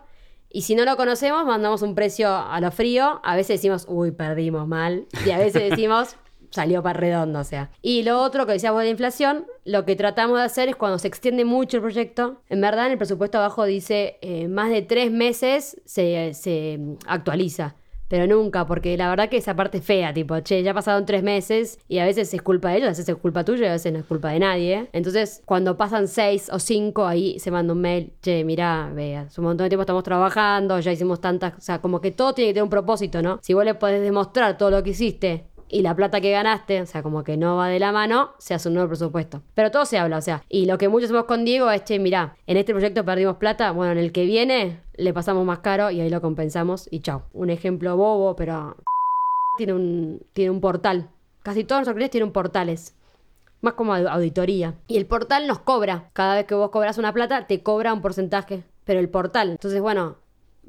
Y 0.49 0.63
si 0.63 0.77
no 0.77 0.85
lo 0.85 0.97
conocemos, 0.97 1.45
mandamos 1.45 1.83
un 1.83 1.97
precio 1.97 2.33
a 2.33 2.61
lo 2.61 2.71
frío. 2.71 3.21
A 3.25 3.35
veces 3.35 3.59
decimos, 3.61 3.85
uy, 3.89 4.13
perdimos 4.13 4.67
mal. 4.69 5.07
Y 5.27 5.31
a 5.31 5.39
veces 5.39 5.71
decimos, 5.71 6.17
salió 6.51 6.83
para 6.83 6.99
redondo, 6.99 7.41
o 7.41 7.45
sea. 7.45 7.71
Y 7.83 8.03
lo 8.03 8.21
otro 8.21 8.47
que 8.47 8.53
decíamos 8.53 8.81
de 8.81 8.87
la 8.87 8.91
inflación, 8.91 9.47
lo 9.65 9.85
que 9.85 9.97
tratamos 9.97 10.39
de 10.39 10.45
hacer 10.45 10.69
es 10.69 10.77
cuando 10.77 10.99
se 10.99 11.09
extiende 11.09 11.45
mucho 11.45 11.79
el 11.79 11.83
proyecto, 11.83 12.43
en 12.49 12.61
verdad 12.61 12.87
en 12.87 12.93
el 12.93 12.99
presupuesto 12.99 13.39
abajo 13.39 13.65
dice 13.65 14.19
eh, 14.21 14.49
más 14.49 14.71
de 14.71 14.83
tres 14.83 15.11
meses 15.11 15.81
se, 15.85 16.35
se 16.35 16.79
actualiza. 17.07 17.77
Pero 18.11 18.27
nunca, 18.27 18.67
porque 18.67 18.97
la 18.97 19.09
verdad 19.09 19.29
que 19.29 19.37
esa 19.37 19.55
parte 19.55 19.79
es 19.79 19.85
fea, 19.85 20.13
tipo, 20.13 20.41
che, 20.41 20.65
ya 20.65 20.75
pasaron 20.75 21.07
tres 21.07 21.23
meses 21.23 21.79
y 21.87 21.99
a 21.99 22.05
veces 22.05 22.35
es 22.35 22.43
culpa 22.43 22.71
de 22.71 22.79
ellos, 22.79 22.87
a 22.89 22.91
veces 22.91 23.09
es 23.09 23.15
culpa 23.15 23.45
tuya 23.45 23.67
y 23.67 23.69
a 23.69 23.73
veces 23.75 23.93
no 23.93 24.01
es 24.01 24.05
culpa 24.05 24.33
de 24.33 24.41
nadie. 24.41 24.89
Entonces, 24.93 25.43
cuando 25.45 25.77
pasan 25.77 26.09
seis 26.09 26.51
o 26.53 26.59
cinco, 26.59 27.07
ahí 27.07 27.39
se 27.39 27.53
manda 27.53 27.73
un 27.73 27.81
mail, 27.81 28.13
che, 28.21 28.43
mirá, 28.43 28.91
vea, 28.93 29.21
hace 29.29 29.41
un 29.41 29.47
montón 29.47 29.67
de 29.67 29.69
tiempo 29.69 29.83
estamos 29.83 30.03
trabajando, 30.03 30.81
ya 30.81 30.91
hicimos 30.91 31.21
tantas, 31.21 31.57
o 31.57 31.61
sea, 31.61 31.81
como 31.81 32.01
que 32.01 32.11
todo 32.11 32.35
tiene 32.35 32.49
que 32.49 32.55
tener 32.55 32.65
un 32.65 32.71
propósito, 32.71 33.23
¿no? 33.23 33.39
Si 33.43 33.55
vos 33.55 33.65
le 33.65 33.75
podés 33.75 34.03
demostrar 34.03 34.59
todo 34.59 34.73
lo 34.73 34.83
que 34.83 34.91
hiciste 34.91 35.45
y 35.71 35.83
la 35.83 35.95
plata 35.95 36.21
que 36.21 36.31
ganaste, 36.33 36.83
o 36.83 36.87
sea, 36.87 37.03
como 37.03 37.23
que 37.25 37.37
no 37.37 37.57
va 37.57 37.69
de 37.69 37.79
la 37.79 37.93
mano, 37.93 38.33
se 38.39 38.55
hace 38.55 38.69
un 38.69 38.75
nuevo 38.75 38.89
presupuesto. 38.89 39.43
Pero 39.55 39.71
todo 39.71 39.85
se 39.85 39.99
habla, 39.99 40.19
o 40.19 40.21
sea, 40.21 40.43
y 40.49 40.67
lo 40.67 40.77
que 40.79 40.89
muchos 40.89 41.07
hacemos 41.07 41.25
con 41.27 41.45
Diego 41.45 41.71
es, 41.71 41.85
che, 41.85 41.99
mirá, 41.99 42.37
en 42.47 42.57
este 42.57 42.73
proyecto 42.73 43.05
perdimos 43.05 43.37
plata, 43.37 43.71
bueno, 43.71 43.93
en 43.93 43.99
el 43.99 44.13
que 44.13 44.25
viene 44.25 44.81
le 44.95 45.13
pasamos 45.15 45.45
más 45.47 45.61
caro 45.61 45.91
y 45.91 46.01
ahí 46.01 46.11
lo 46.11 46.21
compensamos 46.21 46.89
y 46.91 47.01
chao. 47.01 47.23
Un 47.33 47.51
ejemplo 47.51 47.97
bobo, 47.97 48.37
pero 48.37 48.77
tiene 49.57 49.73
un, 49.73 50.23
tiene 50.33 50.51
un 50.51 50.61
portal. 50.61 51.09
Casi 51.43 51.65
todos 51.65 51.79
nuestros 51.81 51.95
clientes 51.95 52.13
tienen 52.13 52.33
portales. 52.33 52.95
Más 53.63 53.75
como 53.75 53.95
au- 53.95 54.09
auditoría. 54.09 54.75
Y 54.89 54.97
el 54.97 55.07
portal 55.07 55.47
nos 55.47 55.59
cobra. 55.61 56.11
Cada 56.13 56.35
vez 56.35 56.47
que 56.47 56.55
vos 56.55 56.71
cobras 56.71 56.99
una 56.99 57.13
plata, 57.13 57.47
te 57.47 57.63
cobra 57.63 57.93
un 57.93 58.01
porcentaje. 58.03 58.65
Pero 58.85 59.01
el 59.01 59.09
portal. 59.09 59.51
Entonces, 59.53 59.81
bueno, 59.81 60.17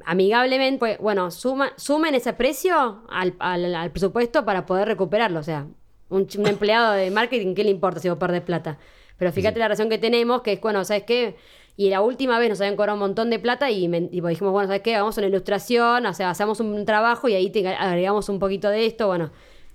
amigablemente, 0.06 0.78
pues, 0.78 0.98
bueno, 0.98 1.30
suma, 1.30 1.72
sumen 1.76 2.14
ese 2.14 2.32
precio 2.32 3.02
al, 3.08 3.34
al- 3.38 3.74
al 3.74 3.90
presupuesto 3.90 4.44
para 4.44 4.66
poder 4.66 4.88
recuperarlo. 4.88 5.40
O 5.40 5.42
sea, 5.42 5.66
un, 6.08 6.26
empleado 6.46 6.92
de 6.92 7.10
marketing, 7.10 7.54
¿qué 7.54 7.64
le 7.64 7.70
importa 7.70 8.00
si 8.00 8.08
vos 8.08 8.18
perdés 8.18 8.42
plata? 8.42 8.78
Pero 9.18 9.32
fíjate 9.32 9.58
la 9.58 9.66
relación 9.66 9.88
que 9.88 9.98
tenemos, 9.98 10.42
que 10.42 10.52
es, 10.54 10.60
bueno, 10.60 10.84
¿sabes 10.84 11.04
qué? 11.04 11.36
Y 11.76 11.88
la 11.90 12.00
última 12.02 12.38
vez 12.38 12.50
nos 12.50 12.60
habían 12.60 12.76
cobrado 12.76 12.96
un 12.96 13.00
montón 13.00 13.30
de 13.30 13.38
plata 13.38 13.70
y, 13.70 13.88
me- 13.88 14.08
y 14.10 14.20
dijimos, 14.20 14.52
bueno, 14.52 14.66
¿sabes 14.66 14.82
qué? 14.82 14.96
Vamos 14.96 15.16
a 15.16 15.20
una 15.20 15.28
ilustración, 15.28 16.04
o 16.06 16.12
sea, 16.12 16.30
hacemos 16.30 16.60
un 16.60 16.84
trabajo 16.84 17.28
y 17.28 17.34
ahí 17.34 17.48
te 17.50 17.66
agregamos 17.66 18.28
un 18.28 18.38
poquito 18.38 18.68
de 18.68 18.84
esto. 18.84 19.06
Bueno, 19.06 19.30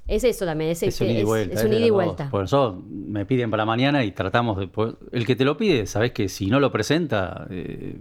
es 0.07 0.23
eso 0.23 0.45
también, 0.45 0.71
es, 0.71 0.83
Es 0.83 0.89
este, 0.89 1.05
un 1.05 1.09
ida 1.11 1.19
y 1.19 1.23
vuelta. 1.23 1.53
es 1.55 1.59
es 1.59 1.65
un 1.65 1.73
ida 1.73 1.85
y 1.85 1.89
vuelta. 1.89 2.29
Por 2.29 2.43
eso 2.45 2.81
me 2.87 3.25
piden 3.25 3.49
para 3.49 3.65
mañana 3.65 4.03
y 4.05 4.11
tratamos 4.11 4.57
de. 4.57 4.67
po- 4.67 4.97
El 5.11 5.25
que 5.25 5.35
te 5.35 5.43
lo 5.43 5.57
pide, 5.57 5.85
sabes 5.87 6.11
que 6.11 6.29
si 6.29 6.47
no 6.47 6.59
lo 6.59 6.71
presenta, 6.71 7.47
eh, 7.49 7.97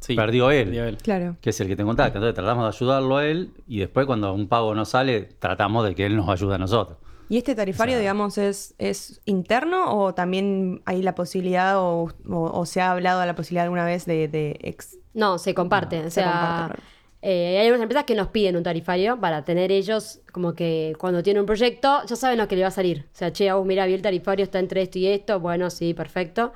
Sí, 0.00 0.14
perdió 0.14 0.50
él. 0.50 0.64
perdió 0.66 0.84
él. 0.84 0.96
Claro. 0.98 1.36
Que 1.40 1.50
es 1.50 1.60
el 1.60 1.66
que 1.68 1.76
te 1.76 1.84
contacta. 1.84 2.18
Entonces 2.18 2.34
tratamos 2.34 2.64
de 2.64 2.76
ayudarlo 2.76 3.16
a 3.16 3.26
él 3.26 3.50
y 3.66 3.80
después, 3.80 4.06
cuando 4.06 4.32
un 4.32 4.48
pago 4.48 4.74
no 4.74 4.84
sale, 4.84 5.22
tratamos 5.38 5.84
de 5.86 5.94
que 5.94 6.06
él 6.06 6.16
nos 6.16 6.28
ayude 6.28 6.54
a 6.54 6.58
nosotros. 6.58 6.98
¿Y 7.30 7.36
este 7.36 7.54
tarifario, 7.54 7.94
O 7.94 7.96
sea- 7.96 8.00
digamos, 8.00 8.38
es, 8.38 8.74
es 8.78 9.20
interno 9.26 9.94
o 9.98 10.14
también 10.14 10.80
hay 10.86 11.02
la 11.02 11.14
posibilidad 11.14 11.78
o, 11.78 12.04
o- 12.28 12.50
o 12.60 12.64
se 12.66 12.80
ha 12.80 12.92
hablado 12.92 13.20
de 13.20 13.26
la 13.26 13.34
posibilidad 13.34 13.64
alguna 13.64 13.84
vez 13.84 14.06
de, 14.06 14.28
de 14.28 14.56
ex... 14.62 14.96
No, 15.14 15.36
se 15.38 15.52
comparte. 15.54 15.98
o 16.00 16.04
se 16.04 16.10
sea, 16.12 16.24
comparte, 16.24 16.74
claro. 16.76 16.82
eh, 17.22 17.58
hay 17.58 17.66
algunas 17.66 17.82
empresas 17.82 18.04
que 18.04 18.14
nos 18.14 18.28
piden 18.28 18.56
un 18.56 18.62
tarifario 18.62 19.20
para 19.20 19.44
tener 19.44 19.70
ellos 19.72 20.20
como 20.32 20.54
que 20.54 20.94
cuando 20.98 21.22
tienen 21.22 21.40
un 21.40 21.46
proyecto 21.46 22.00
ya 22.06 22.16
saben 22.16 22.38
lo 22.38 22.48
que 22.48 22.56
le 22.56 22.62
va 22.62 22.68
a 22.68 22.70
salir. 22.70 23.06
O 23.12 23.16
sea, 23.16 23.30
che, 23.32 23.52
vos 23.52 23.66
mira, 23.66 23.84
vi 23.84 23.92
el 23.94 24.00
tarifario 24.02 24.44
está 24.44 24.58
entre 24.60 24.80
esto 24.82 24.98
y 24.98 25.08
esto. 25.08 25.38
Bueno, 25.40 25.68
sí, 25.70 25.92
perfecto. 25.92 26.52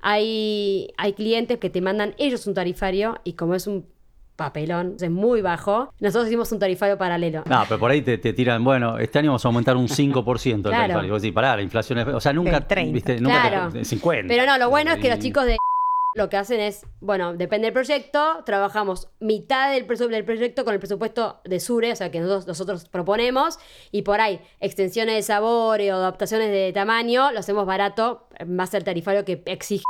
Hay, 0.00 0.92
hay 0.96 1.12
clientes 1.12 1.58
que 1.58 1.70
te 1.70 1.80
mandan 1.80 2.14
ellos 2.18 2.46
un 2.46 2.54
tarifario 2.54 3.18
y 3.24 3.32
como 3.34 3.54
es 3.54 3.66
un 3.66 3.86
papelón, 4.36 4.94
es 5.00 5.10
muy 5.10 5.42
bajo, 5.42 5.92
nosotros 5.98 6.28
hicimos 6.28 6.52
un 6.52 6.60
tarifario 6.60 6.96
paralelo. 6.96 7.42
No, 7.46 7.64
pero 7.68 7.80
por 7.80 7.90
ahí 7.90 8.02
te, 8.02 8.18
te 8.18 8.32
tiran, 8.32 8.62
bueno, 8.62 8.96
este 8.98 9.18
año 9.18 9.30
vamos 9.30 9.44
a 9.44 9.48
aumentar 9.48 9.76
un 9.76 9.88
5% 9.88 10.54
el 10.54 10.62
Claro. 10.62 10.78
tarifario. 10.78 11.08
Y 11.08 11.10
vos 11.10 11.22
decís, 11.22 11.34
pará, 11.34 11.56
la 11.56 11.62
inflación 11.62 11.98
es. 11.98 12.06
O 12.06 12.20
sea, 12.20 12.32
nunca. 12.32 12.52
Del 12.52 12.66
30. 12.68 12.92
¿viste? 12.92 13.20
Nunca 13.20 13.42
te- 13.42 13.48
Claro. 13.48 13.70
de 13.72 13.84
50. 13.84 14.28
Pero 14.28 14.46
no, 14.46 14.56
lo 14.56 14.70
bueno 14.70 14.92
es 14.92 14.98
que 15.00 15.10
los 15.10 15.18
chicos 15.18 15.44
de 15.44 15.56
lo 16.14 16.28
que 16.28 16.36
hacen 16.36 16.60
es, 16.60 16.86
bueno, 17.00 17.34
depende 17.34 17.66
del 17.66 17.74
proyecto, 17.74 18.42
trabajamos 18.44 19.08
mitad 19.20 19.72
del, 19.72 19.86
del 19.86 20.24
proyecto 20.24 20.64
con 20.64 20.74
el 20.74 20.80
presupuesto 20.80 21.40
de 21.44 21.60
Sure, 21.60 21.92
o 21.92 21.96
sea, 21.96 22.10
que 22.10 22.20
nosotros, 22.20 22.46
nosotros 22.46 22.88
proponemos, 22.88 23.58
y 23.92 24.02
por 24.02 24.20
ahí, 24.20 24.40
extensiones 24.60 25.14
de 25.16 25.22
sabores 25.22 25.92
o 25.92 25.96
adaptaciones 25.96 26.50
de 26.50 26.72
tamaño, 26.72 27.30
lo 27.32 27.40
hacemos 27.40 27.66
barato, 27.66 28.26
más 28.46 28.72
el 28.74 28.84
tarifario 28.84 29.24
que 29.24 29.42
exige. 29.46 29.84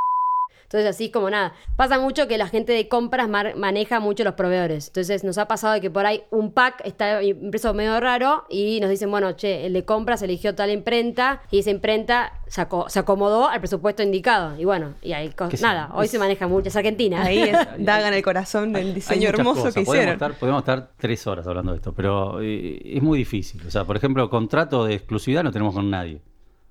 Entonces, 0.69 0.87
así 0.87 1.05
es 1.05 1.11
como 1.11 1.31
nada. 1.31 1.53
Pasa 1.75 1.99
mucho 1.99 2.27
que 2.27 2.37
la 2.37 2.47
gente 2.47 2.73
de 2.73 2.87
compras 2.87 3.27
mar- 3.27 3.55
maneja 3.55 3.99
mucho 3.99 4.23
los 4.23 4.35
proveedores. 4.35 4.87
Entonces, 4.89 5.23
nos 5.23 5.39
ha 5.39 5.47
pasado 5.47 5.73
de 5.73 5.81
que 5.81 5.89
por 5.89 6.05
ahí 6.05 6.21
un 6.29 6.51
pack 6.53 6.81
está 6.85 7.23
impreso 7.23 7.73
medio 7.73 7.99
raro 7.99 8.45
y 8.51 8.79
nos 8.79 8.91
dicen, 8.91 9.09
bueno, 9.09 9.31
che, 9.31 9.65
el 9.65 9.73
de 9.73 9.83
compras 9.83 10.21
eligió 10.21 10.53
tal 10.53 10.69
imprenta 10.69 11.41
y 11.49 11.57
esa 11.57 11.71
imprenta 11.71 12.33
se, 12.45 12.61
aco- 12.61 12.87
se 12.87 12.99
acomodó 12.99 13.47
al 13.49 13.59
presupuesto 13.59 14.03
indicado. 14.03 14.59
Y 14.59 14.65
bueno, 14.65 14.93
y 15.01 15.13
ahí, 15.13 15.33
nada, 15.59 15.89
hoy 15.95 16.05
es- 16.05 16.11
se 16.11 16.19
maneja 16.19 16.47
mucho, 16.47 16.67
es 16.69 16.75
Argentina. 16.75 17.23
Ahí 17.23 17.39
es, 17.39 17.57
dagan 17.79 18.13
el 18.13 18.21
corazón 18.21 18.71
del 18.71 18.93
diseño 18.93 19.29
hermoso 19.29 19.61
cosas. 19.61 19.73
que 19.73 19.81
Podemos 19.81 19.95
hicieron. 19.95 20.13
estar, 20.13 20.33
podemos 20.39 20.61
estar 20.61 20.91
tres 20.97 21.25
horas 21.25 21.47
hablando 21.47 21.71
de 21.71 21.77
esto, 21.77 21.93
pero 21.93 22.41
eh, 22.41 22.79
es 22.85 23.01
muy 23.01 23.17
difícil. 23.17 23.65
O 23.65 23.71
sea, 23.71 23.85
por 23.85 23.97
ejemplo, 23.97 24.29
contrato 24.29 24.85
de 24.85 24.93
exclusividad 24.93 25.43
no 25.43 25.51
tenemos 25.51 25.73
con 25.73 25.89
nadie. 25.89 26.21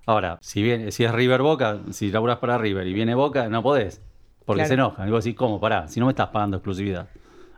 Ahora, 0.09 0.39
si 0.41 0.63
viene, 0.63 0.91
si 0.91 1.05
es 1.05 1.13
River 1.13 1.43
Boca, 1.43 1.81
si 1.91 2.11
laburas 2.11 2.39
para 2.39 2.57
River 2.57 2.87
y 2.87 2.95
viene 2.95 3.15
Boca, 3.15 3.47
no 3.51 3.63
podés. 3.63 4.01
Porque 4.47 4.61
Claro. 4.61 4.69
se 4.69 4.75
enojan. 4.75 5.07
Y 5.07 5.11
vos 5.11 5.23
decís, 5.23 5.37
¿cómo? 5.37 5.61
Pará, 5.61 5.87
si 5.87 6.01
no 6.01 6.07
me 6.07 6.13
estás 6.13 6.29
pagando 6.29 6.57
exclusividad. 6.57 7.11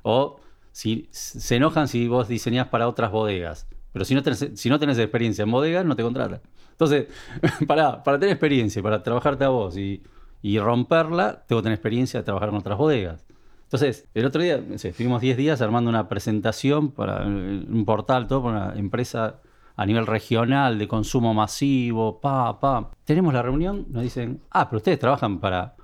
O 0.02 0.40
si 0.72 1.06
se 1.12 1.54
enojan 1.54 1.86
si 1.86 2.08
vos 2.08 2.26
diseñás 2.26 2.66
para 2.66 2.88
otras 2.88 3.12
bodegas. 3.12 3.68
Pero 3.92 4.04
si 4.04 4.16
no 4.16 4.24
tenés, 4.24 4.50
si 4.56 4.68
no 4.68 4.80
tenés 4.80 4.98
experiencia 4.98 5.44
en 5.44 5.50
bodegas, 5.52 5.84
no 5.84 5.94
te 5.94 6.02
contratan. 6.02 6.40
Entonces, 6.72 7.06
pará, 7.68 8.02
para 8.02 8.18
tener 8.18 8.32
experiencia, 8.32 8.82
para 8.82 9.00
trabajarte 9.04 9.44
a 9.44 9.50
vos 9.50 9.76
y, 9.76 10.02
y 10.42 10.58
romperla, 10.58 11.44
tengo 11.46 11.60
que 11.60 11.66
tener 11.66 11.76
experiencia 11.76 12.18
de 12.18 12.24
trabajar 12.24 12.48
con 12.50 12.58
otras 12.58 12.76
bodegas. 12.76 13.24
Entonces, 13.62 14.08
el 14.12 14.26
otro 14.26 14.42
día, 14.42 14.60
no 14.66 14.76
sé, 14.76 14.88
estuvimos 14.88 15.20
10 15.20 15.36
días 15.36 15.62
armando 15.62 15.88
una 15.88 16.08
presentación 16.08 16.90
para 16.90 17.22
un 17.24 17.84
portal, 17.86 18.26
todo 18.26 18.42
para 18.42 18.70
una 18.70 18.74
empresa 18.76 19.36
a 19.80 19.86
nivel 19.86 20.06
regional 20.06 20.78
de 20.78 20.86
consumo 20.86 21.32
masivo, 21.32 22.20
pa, 22.20 22.60
pa. 22.60 22.90
Tenemos 23.04 23.32
la 23.32 23.40
reunión, 23.40 23.86
nos 23.88 24.02
dicen, 24.02 24.42
ah, 24.50 24.68
pero 24.68 24.76
ustedes 24.76 24.98
trabajan 24.98 25.38
para 25.40 25.74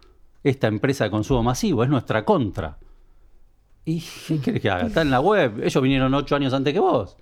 esta 0.45 0.67
empresa 0.69 1.05
de 1.05 1.11
consumo 1.11 1.43
masivo, 1.43 1.83
es 1.83 1.89
nuestra 1.89 2.23
contra. 2.23 2.77
¿Y 3.87 4.03
qué 4.29 4.39
querés 4.41 4.61
que 4.61 4.71
haga? 4.71 4.87
Está 4.89 5.01
en 5.01 5.11
la 5.11 5.21
web, 5.21 5.63
ellos 5.63 5.83
vinieron 5.83 6.13
ocho 6.13 6.37
años 6.37 6.53
antes 6.53 6.75
que 6.75 6.81
vos. 6.81 7.17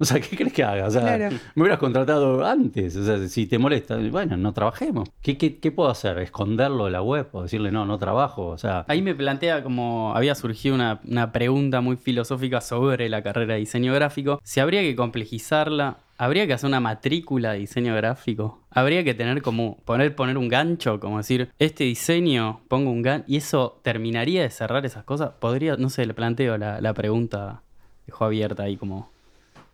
O 0.00 0.04
sea, 0.04 0.20
¿qué 0.20 0.36
crees 0.36 0.52
que 0.52 0.62
haga? 0.62 0.86
O 0.86 0.90
sea, 0.90 1.02
Claro. 1.16 1.36
me 1.56 1.62
hubieras 1.62 1.78
contratado 1.80 2.44
antes. 2.46 2.94
O 2.96 3.04
sea, 3.04 3.26
si 3.26 3.46
te 3.46 3.58
molesta, 3.58 3.96
bueno, 4.12 4.36
no 4.36 4.52
trabajemos. 4.52 5.08
¿Qué, 5.22 5.36
qué, 5.36 5.58
qué 5.58 5.72
puedo 5.72 5.88
hacer? 5.90 6.18
¿Esconderlo 6.18 6.84
de 6.84 6.92
la 6.92 7.02
web? 7.02 7.28
¿O 7.32 7.42
decirle 7.42 7.72
no, 7.72 7.84
no 7.84 7.98
trabajo? 7.98 8.46
O 8.46 8.58
sea, 8.58 8.84
Ahí 8.86 9.02
me 9.02 9.14
plantea 9.16 9.62
como 9.64 10.12
había 10.14 10.34
surgido 10.36 10.74
una, 10.76 11.00
una 11.04 11.32
pregunta 11.32 11.80
muy 11.80 11.96
filosófica 11.96 12.60
sobre 12.60 13.08
la 13.08 13.22
carrera 13.22 13.54
de 13.54 13.60
diseño 13.60 13.92
gráfico. 13.94 14.38
Si 14.44 14.60
habría 14.60 14.82
que 14.82 14.94
complejizarla, 14.94 15.96
habría 16.18 16.46
que 16.46 16.52
hacer 16.52 16.68
una 16.68 16.80
matrícula 16.80 17.52
de 17.52 17.60
diseño 17.60 17.94
gráfico. 17.94 18.60
Habría 18.70 19.04
que 19.04 19.14
tener 19.14 19.40
como 19.40 19.78
poner, 19.84 20.14
poner 20.14 20.36
un 20.36 20.48
gancho, 20.48 21.00
como 21.00 21.18
decir, 21.18 21.50
este 21.58 21.84
diseño, 21.84 22.60
pongo 22.68 22.90
un 22.90 23.02
gancho, 23.02 23.24
y 23.28 23.36
eso 23.36 23.80
terminaría 23.82 24.42
de 24.42 24.50
cerrar 24.50 24.84
esas 24.84 25.04
cosas. 25.04 25.30
Podría, 25.38 25.76
no 25.76 25.88
sé, 25.88 26.04
le 26.06 26.14
planteo 26.14 26.58
la, 26.58 26.80
la 26.80 26.92
pregunta, 26.92 27.62
dejó 28.06 28.24
abierta 28.24 28.64
ahí 28.64 28.76
como. 28.76 29.10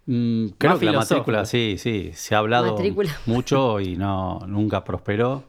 Mm, 0.07 0.49
creo 0.59 0.73
Más 0.73 0.81
que 0.81 0.85
la 0.87 0.93
matrícula, 0.93 1.47
sí, 1.47 1.77
sí, 1.79 2.11
se 2.13 2.35
ha 2.35 2.39
hablado 2.39 2.73
Matrícula. 2.73 3.11
mucho 3.27 3.81
y 3.81 3.97
no 3.97 4.41
nunca 4.47 4.85
prosperó. 4.85 5.45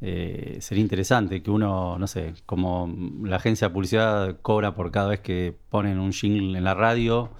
eh, 0.00 0.58
sería 0.60 0.82
interesante 0.82 1.42
que 1.42 1.50
uno, 1.50 1.98
no 1.98 2.06
sé, 2.06 2.34
como 2.46 2.88
la 3.24 3.36
agencia 3.36 3.66
de 3.68 3.74
publicidad 3.74 4.36
cobra 4.40 4.72
por 4.72 4.92
cada 4.92 5.08
vez 5.08 5.18
que 5.20 5.52
ponen 5.70 5.98
un 5.98 6.12
jingle 6.12 6.56
en 6.56 6.62
la 6.62 6.74
radio, 6.74 7.30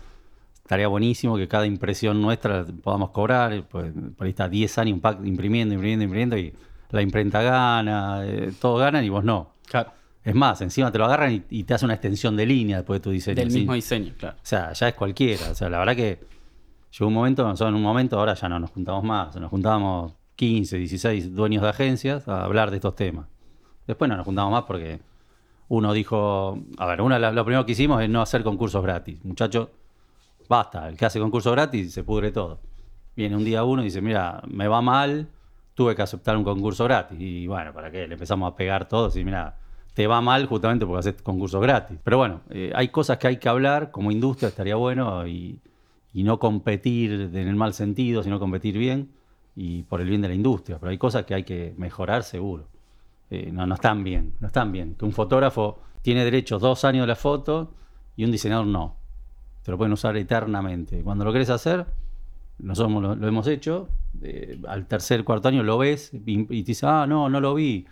estaría 0.69 0.87
buenísimo 0.87 1.39
que 1.39 1.49
cada 1.49 1.65
impresión 1.65 2.21
nuestra 2.21 2.67
podamos 2.85 3.09
cobrar, 3.09 3.65
pues 3.71 3.91
por 4.15 4.27
ahí 4.27 4.31
está 4.31 4.51
10 4.51 4.77
años 4.77 5.01
imprimiendo, 5.25 5.73
imprimiendo, 5.73 6.05
imprimiendo 6.05 6.37
y 6.37 6.53
la 6.91 7.01
imprenta 7.01 7.41
gana, 7.41 8.21
eh, 8.27 8.53
todos 8.61 8.79
ganan 8.79 9.03
y 9.03 9.09
vos 9.09 9.25
no. 9.25 9.55
Claro. 9.67 9.93
Es 10.23 10.35
más, 10.35 10.61
encima 10.61 10.93
te 10.93 10.99
lo 10.99 11.07
agarran 11.07 11.33
y, 11.33 11.43
y 11.49 11.65
te 11.65 11.73
hace 11.73 11.87
una 11.87 11.95
extensión 11.95 12.37
de 12.37 12.45
línea 12.45 12.77
después 12.77 13.01
de 13.01 13.05
tu 13.05 13.11
diseño. 13.11 13.37
Del 13.37 13.51
sí. 13.51 13.61
mismo 13.61 13.73
diseño, 13.73 14.13
claro. 14.19 14.37
O 14.37 14.45
sea, 14.45 14.75
ya 14.75 14.89
es 14.89 14.95
cualquiera. 14.95 15.51
O 15.51 15.55
sea, 15.55 15.71
la 15.71 15.79
verdad 15.79 15.97
que 15.97 16.21
llegó 16.93 17.09
un 17.09 17.15
momento, 17.15 17.45
nosotros 17.45 17.71
en 17.71 17.77
un 17.77 17.83
momento, 17.83 18.19
ahora 18.19 18.35
ya 18.35 18.47
no 18.51 18.59
nos 18.59 18.71
juntamos 18.71 19.03
más. 19.05 19.35
Nos 19.37 19.49
juntábamos 19.49 20.13
15, 20.37 20.77
16 20.77 21.35
dueños 21.35 21.63
de 21.63 21.71
agencias 21.71 22.29
a 22.29 22.45
hablar 22.45 22.71
de 22.71 22.77
estos 22.77 22.95
temas. 22.95 23.27
Después 23.87 24.07
no 24.11 24.19
nos 24.19 24.27
juntamos 24.27 24.53
más 24.53 24.65
porque 24.65 25.01
uno 25.69 25.95
dijo, 25.95 26.59
a 26.77 26.85
ver, 26.85 27.01
una, 27.01 27.19
lo 27.19 27.45
primero 27.47 27.65
que 27.65 27.73
hicimos 27.73 28.03
es 28.03 28.11
no 28.11 28.21
hacer 28.21 28.43
concursos 28.43 28.83
gratis. 28.83 29.25
Muchachos, 29.25 29.69
basta, 30.49 30.88
el 30.88 30.97
que 30.97 31.07
hace 31.07 31.21
concurso 31.21 31.50
gratis 31.52 31.93
se 31.93 32.02
pudre 32.05 32.33
todo. 32.33 32.61
Viene 33.17 33.37
un 33.37 33.45
día 33.45 33.64
uno 33.64 33.83
y 33.83 33.87
dice, 33.87 34.00
mira, 34.00 34.43
me 34.47 34.69
va 34.69 34.81
mal, 34.81 35.28
tuve 35.75 35.95
que 35.95 36.02
aceptar 36.02 36.37
un 36.37 36.45
concurso 36.45 36.85
gratis. 36.85 37.19
Y 37.21 37.47
bueno, 37.47 37.73
¿para 37.73 37.90
qué? 37.90 38.07
Le 38.07 38.14
empezamos 38.14 38.52
a 38.52 38.57
pegar 38.57 38.88
todos 38.88 39.17
y 39.17 39.25
mira, 39.25 39.57
te 39.95 40.07
va 40.07 40.21
mal 40.21 40.47
justamente 40.47 40.87
porque 40.87 41.00
haces 41.00 41.23
concursos 41.23 41.61
gratis. 41.61 41.99
Pero 42.02 42.19
bueno, 42.19 42.40
eh, 42.50 42.73
hay 42.75 42.88
cosas 42.88 43.19
que 43.19 43.26
hay 43.26 43.37
que 43.38 43.49
hablar 43.49 43.90
como 43.90 44.11
industria, 44.11 44.49
estaría 44.49 44.76
bueno, 44.76 45.26
y, 45.26 45.61
y 46.12 46.23
no 46.23 46.38
competir 46.38 47.31
en 47.33 47.49
el 47.49 47.57
mal 47.57 47.75
sentido, 47.75 48.23
sino 48.23 48.38
competir 48.38 48.78
bien 48.78 49.11
y 49.55 49.83
por 49.83 50.00
el 50.00 50.09
bien 50.09 50.23
de 50.23 50.28
la 50.28 50.35
industria. 50.35 50.78
Pero 50.78 50.90
hay 50.90 50.99
cosas 50.99 51.25
que 51.25 51.35
hay 51.35 51.43
que 51.43 51.75
mejorar 51.76 52.23
seguro. 52.23 52.69
Eh, 53.31 53.50
no, 53.52 53.73
están 53.75 54.05
bien, 54.05 54.35
no 54.40 54.47
están 54.47 54.73
bien. 54.73 54.95
Que 54.95 55.05
un 55.05 55.12
fotógrafo 55.12 55.81
tiene 56.02 56.25
derecho 56.25 56.59
dos 56.59 56.85
años 56.85 57.02
de 57.02 57.09
la 57.09 57.17
foto 57.17 57.75
y 58.17 58.25
un 58.25 58.31
diseñador 58.31 58.67
no. 58.67 58.98
Te 59.69 59.73
lo 59.73 59.77
pueden 59.77 59.93
usar 59.93 60.17
eternamente. 60.17 61.03
Cuando 61.03 61.27
lo 61.27 61.33
querés 61.35 61.51
hacer, 61.51 61.85
nosotros 62.59 63.03
lo, 63.03 63.15
lo 63.17 63.29
hemos 63.29 63.47
hecho, 63.47 63.91
eh, 64.23 64.59
al 64.67 64.87
tercer, 64.87 65.25
cuarto 65.25 65.49
año 65.49 65.63
lo 65.63 65.77
ves 65.77 66.11
y, 66.15 66.41
y 66.41 66.47
te 66.47 66.55
dices, 66.69 66.85
ah, 66.85 67.07
no, 67.07 67.29
no 67.29 67.39
lo 67.39 67.53
vi. 67.55 67.85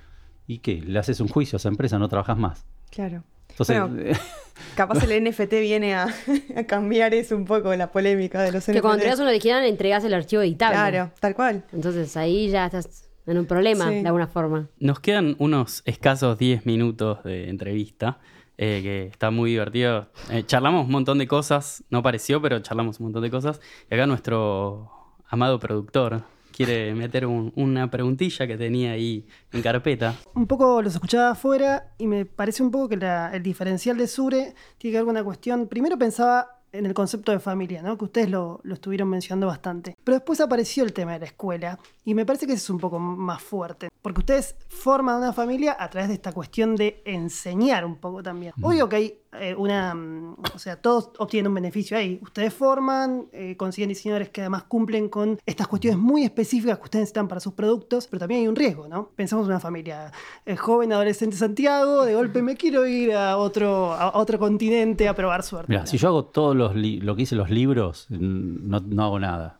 ¿Y 0.46 0.60
qué? 0.60 0.80
Le 0.80 0.98
haces 0.98 1.20
un 1.20 1.28
juicio 1.28 1.56
a 1.56 1.58
esa 1.58 1.68
empresa, 1.68 1.98
no 1.98 2.08
trabajas 2.08 2.38
más. 2.38 2.64
Claro. 2.90 3.24
Entonces, 3.50 3.78
Bueno, 3.78 3.94
Capaz 4.74 5.04
el 5.04 5.22
NFT 5.22 5.52
viene 5.60 5.94
a, 5.94 6.06
a 6.56 6.64
cambiar 6.64 7.12
eso 7.12 7.36
un 7.36 7.44
poco, 7.44 7.74
la 7.76 7.92
polémica 7.92 8.40
de 8.40 8.52
los 8.52 8.64
Que 8.64 8.72
NFT. 8.72 8.80
cuando 8.80 8.94
entregas 8.96 9.20
un 9.20 9.26
original, 9.26 9.62
entregas 9.66 10.02
el 10.04 10.14
archivo 10.14 10.40
editable. 10.40 10.76
Claro, 10.78 11.12
tal 11.20 11.34
cual. 11.34 11.62
Entonces 11.74 12.16
ahí 12.16 12.48
ya 12.48 12.64
estás 12.64 13.10
en 13.26 13.36
un 13.36 13.44
problema, 13.44 13.90
Sí. 13.90 13.96
de 14.00 14.06
alguna 14.06 14.28
forma. 14.28 14.70
Nos 14.80 14.98
quedan 15.00 15.36
unos 15.40 15.82
escasos 15.84 16.38
10 16.38 16.64
minutos 16.64 17.22
de 17.22 17.50
entrevista, 17.50 18.18
eh, 18.58 18.80
que 18.82 19.06
está 19.06 19.30
muy 19.30 19.50
divertido. 19.50 20.08
Eh, 20.30 20.44
charlamos 20.46 20.86
un 20.86 20.92
montón 20.92 21.18
de 21.18 21.26
cosas, 21.28 21.84
no 21.90 22.02
pareció, 22.02 22.40
pero 22.40 22.58
charlamos 22.60 23.00
un 23.00 23.06
montón 23.06 23.22
de 23.22 23.30
cosas. 23.30 23.60
Y 23.90 23.94
acá 23.94 24.06
nuestro 24.06 24.90
amado 25.28 25.58
productor 25.58 26.22
quiere 26.52 26.94
meter 26.94 27.26
un- 27.26 27.52
una 27.54 27.90
preguntilla 27.90 28.46
que 28.46 28.56
tenía 28.56 28.92
ahí 28.92 29.26
en 29.52 29.60
carpeta. 29.60 30.14
un 30.34 30.46
poco 30.46 30.80
los 30.80 30.94
escuchaba 30.94 31.30
afuera 31.32 31.92
y 31.98 32.06
me 32.06 32.24
parece 32.24 32.62
un 32.62 32.70
poco 32.70 32.88
que 32.88 32.94
el 33.34 33.42
diferencial 33.42 33.96
de 33.98 34.06
Sure 34.06 34.54
tiene 34.78 34.92
que 34.92 34.98
ver 34.98 35.04
con 35.04 35.10
una 35.10 35.24
cuestión. 35.24 35.66
Primero 35.68 35.98
pensaba 35.98 36.55
en 36.78 36.86
el 36.86 36.94
concepto 36.94 37.32
de 37.32 37.40
familia, 37.40 37.82
¿no? 37.82 37.96
que 37.96 38.04
ustedes 38.04 38.30
lo, 38.30 38.60
lo 38.62 38.74
estuvieron 38.74 39.08
mencionando 39.08 39.46
bastante. 39.46 39.96
Pero 40.02 40.16
después 40.16 40.40
apareció 40.40 40.84
el 40.84 40.92
tema 40.92 41.12
de 41.12 41.20
la 41.20 41.26
escuela 41.26 41.78
y 42.04 42.14
me 42.14 42.24
parece 42.24 42.46
que 42.46 42.52
ese 42.52 42.62
es 42.62 42.70
un 42.70 42.78
poco 42.78 42.98
más 42.98 43.42
fuerte, 43.42 43.88
porque 44.02 44.20
ustedes 44.20 44.56
forman 44.68 45.18
una 45.18 45.32
familia 45.32 45.76
a 45.78 45.90
través 45.90 46.08
de 46.08 46.14
esta 46.14 46.32
cuestión 46.32 46.76
de 46.76 47.02
enseñar 47.04 47.84
un 47.84 47.96
poco 47.96 48.22
también. 48.22 48.52
Obvio 48.62 48.88
que 48.88 48.96
hay 48.96 49.18
eh, 49.40 49.54
una, 49.54 49.94
mm, 49.94 50.36
o 50.54 50.58
sea, 50.58 50.76
todos 50.76 51.10
obtienen 51.18 51.48
un 51.48 51.54
beneficio 51.54 51.96
ahí. 51.96 52.18
Ustedes 52.22 52.52
forman, 52.52 53.26
eh, 53.32 53.56
consiguen 53.56 53.88
diseñadores 53.88 54.30
que 54.30 54.42
además 54.42 54.64
cumplen 54.64 55.08
con 55.08 55.38
estas 55.46 55.68
cuestiones 55.68 55.98
muy 55.98 56.24
específicas 56.24 56.78
que 56.78 56.84
ustedes 56.84 57.02
necesitan 57.02 57.28
para 57.28 57.40
sus 57.40 57.52
productos, 57.52 58.06
pero 58.06 58.20
también 58.20 58.42
hay 58.42 58.48
un 58.48 58.56
riesgo, 58.56 58.88
¿no? 58.88 59.10
Pensamos 59.16 59.44
en 59.44 59.50
una 59.52 59.60
familia 59.60 60.12
eh, 60.44 60.56
joven, 60.56 60.92
adolescente 60.92 61.36
Santiago, 61.36 62.04
de 62.04 62.14
golpe 62.14 62.42
me 62.42 62.56
quiero 62.56 62.86
ir 62.86 63.14
a 63.14 63.36
otro, 63.36 63.92
a 63.92 64.18
otro 64.18 64.38
continente 64.38 65.08
a 65.08 65.14
probar 65.14 65.42
suerte. 65.42 65.72
Mira, 65.72 65.86
si 65.86 65.98
yo 65.98 66.08
hago 66.08 66.24
todo 66.24 66.54
los 66.54 66.74
lo 66.76 67.16
que 67.16 67.22
hice 67.22 67.36
los 67.36 67.50
libros, 67.50 68.06
no, 68.10 68.80
no 68.80 69.04
hago 69.04 69.18
nada. 69.18 69.55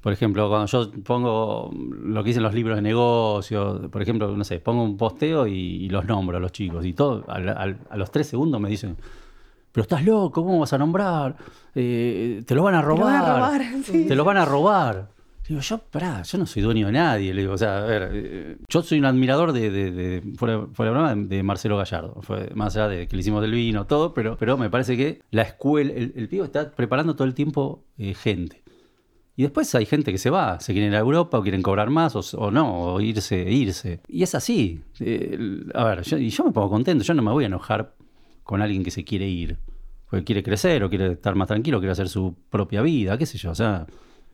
Por 0.00 0.12
ejemplo, 0.12 0.48
cuando 0.48 0.66
yo 0.66 0.90
pongo 1.04 1.70
lo 1.74 2.22
que 2.22 2.28
dicen 2.28 2.42
los 2.42 2.54
libros 2.54 2.76
de 2.76 2.82
negocio, 2.82 3.90
por 3.90 4.00
ejemplo, 4.00 4.34
no 4.36 4.44
sé, 4.44 4.58
pongo 4.60 4.82
un 4.82 4.96
posteo 4.96 5.46
y, 5.46 5.52
y 5.52 5.88
los 5.90 6.06
nombro 6.06 6.38
a 6.38 6.40
los 6.40 6.52
chicos. 6.52 6.84
Y 6.86 6.94
todo, 6.94 7.24
al- 7.28 7.48
al- 7.50 7.78
a 7.90 7.96
los 7.96 8.10
tres 8.10 8.26
segundos 8.28 8.60
me 8.60 8.70
dicen, 8.70 8.96
pero 9.72 9.82
estás 9.82 10.04
loco, 10.04 10.42
¿cómo 10.42 10.58
vas 10.60 10.72
a 10.72 10.78
nombrar? 10.78 11.36
Eh, 11.74 12.42
te 12.46 12.54
lo 12.54 12.62
van 12.62 12.74
a 12.76 12.80
Te 12.80 12.86
lo 12.86 12.96
robar. 12.96 13.12
van 13.12 13.24
a 13.30 13.34
robar, 13.36 13.62
sí. 13.84 14.06
Te 14.06 14.14
lo 14.14 14.24
van 14.24 14.36
a 14.38 14.44
robar. 14.44 15.10
Digo, 15.46 15.60
yo, 15.62 15.78
pará, 15.78 16.22
yo 16.22 16.38
no 16.38 16.46
soy 16.46 16.62
dueño 16.62 16.86
de 16.86 16.92
nadie. 16.92 17.34
Le 17.34 17.42
digo, 17.42 17.54
o 17.54 17.58
sea, 17.58 17.78
a 17.78 17.84
ver, 17.84 18.10
eh, 18.14 18.56
yo 18.68 18.82
soy 18.82 19.00
un 19.00 19.04
admirador 19.04 19.52
de, 19.52 19.70
de, 19.70 19.90
de- 19.90 20.22
fuera, 20.36 20.66
fuera 20.72 20.92
de 20.92 20.96
broma, 20.98 21.14
de, 21.14 21.36
de 21.36 21.42
Marcelo 21.42 21.76
Gallardo. 21.76 22.18
Fue, 22.22 22.50
más 22.54 22.76
allá 22.76 22.88
de 22.88 23.06
que 23.08 23.16
le 23.16 23.20
hicimos 23.20 23.42
del 23.42 23.50
vino, 23.52 23.84
todo, 23.86 24.14
pero, 24.14 24.36
pero 24.38 24.56
me 24.56 24.70
parece 24.70 24.96
que 24.96 25.20
la 25.30 25.42
escuela, 25.42 25.92
el, 25.92 26.12
el 26.16 26.28
pibe 26.28 26.44
está 26.44 26.70
preparando 26.70 27.14
todo 27.16 27.26
el 27.26 27.34
tiempo 27.34 27.82
eh, 27.98 28.14
gente. 28.14 28.59
Y 29.40 29.44
después 29.44 29.74
hay 29.74 29.86
gente 29.86 30.12
que 30.12 30.18
se 30.18 30.28
va, 30.28 30.60
se 30.60 30.74
quieren 30.74 30.90
ir 30.90 30.96
a 30.96 31.00
Europa 31.00 31.38
o 31.38 31.42
quieren 31.42 31.62
cobrar 31.62 31.88
más 31.88 32.14
o, 32.14 32.20
o 32.36 32.50
no, 32.50 32.92
o 32.92 33.00
irse, 33.00 33.38
irse. 33.50 34.00
Y 34.06 34.22
es 34.22 34.34
así. 34.34 34.82
Eh, 34.98 35.62
a 35.72 35.84
ver, 35.84 36.02
yo, 36.02 36.18
y 36.18 36.28
yo 36.28 36.44
me 36.44 36.52
pongo 36.52 36.68
contento, 36.68 37.02
yo 37.02 37.14
no 37.14 37.22
me 37.22 37.30
voy 37.32 37.44
a 37.44 37.46
enojar 37.46 37.94
con 38.42 38.60
alguien 38.60 38.84
que 38.84 38.90
se 38.90 39.02
quiere 39.02 39.26
ir. 39.26 39.56
Porque 40.10 40.24
quiere 40.24 40.42
crecer 40.42 40.84
o 40.84 40.90
quiere 40.90 41.12
estar 41.12 41.34
más 41.36 41.48
tranquilo, 41.48 41.78
quiere 41.78 41.92
hacer 41.92 42.10
su 42.10 42.34
propia 42.50 42.82
vida, 42.82 43.16
qué 43.16 43.24
sé 43.24 43.38
yo. 43.38 43.52
O 43.52 43.54
sea, 43.54 43.86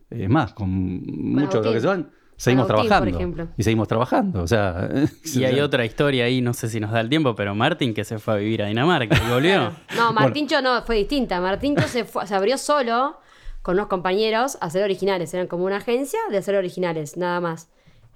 es 0.09 0.29
más, 0.29 0.51
con 0.53 0.69
muchos 1.05 1.61
de 1.61 1.63
los 1.63 1.73
que 1.75 1.79
se 1.79 1.87
van, 1.87 2.09
seguimos 2.35 2.69
Agustín, 2.69 2.89
trabajando. 2.89 3.17
ejemplo. 3.17 3.47
Y 3.57 3.63
seguimos 3.63 3.87
trabajando. 3.87 4.43
O 4.43 4.47
sea, 4.47 4.89
Y 5.35 5.45
hay 5.45 5.61
otra 5.61 5.85
historia 5.85 6.25
ahí, 6.25 6.41
no 6.41 6.53
sé 6.53 6.67
si 6.67 6.81
nos 6.81 6.91
da 6.91 6.99
el 6.99 7.07
tiempo, 7.07 7.33
pero 7.33 7.55
Martín 7.55 7.93
que 7.93 8.03
se 8.03 8.19
fue 8.19 8.33
a 8.33 8.37
vivir 8.37 8.61
a 8.61 8.67
Dinamarca 8.67 9.15
y 9.25 9.31
volvió. 9.31 9.71
No, 9.95 10.11
Martincho 10.11 10.61
no, 10.61 10.81
fue 10.81 10.97
distinta. 10.97 11.39
Martincho 11.39 11.87
se, 11.87 12.03
fue- 12.03 12.27
se 12.27 12.35
abrió 12.35 12.57
solo 12.57 13.21
con 13.67 13.75
unos 13.75 13.87
compañeros 13.87 14.57
a 14.61 14.67
hacer 14.67 14.81
originales. 14.81 15.33
Eran 15.33 15.47
como 15.47 15.65
una 15.65 15.75
agencia 15.77 16.19
de 16.31 16.37
hacer 16.37 16.55
originales, 16.55 17.17
nada 17.17 17.41
más. 17.41 17.67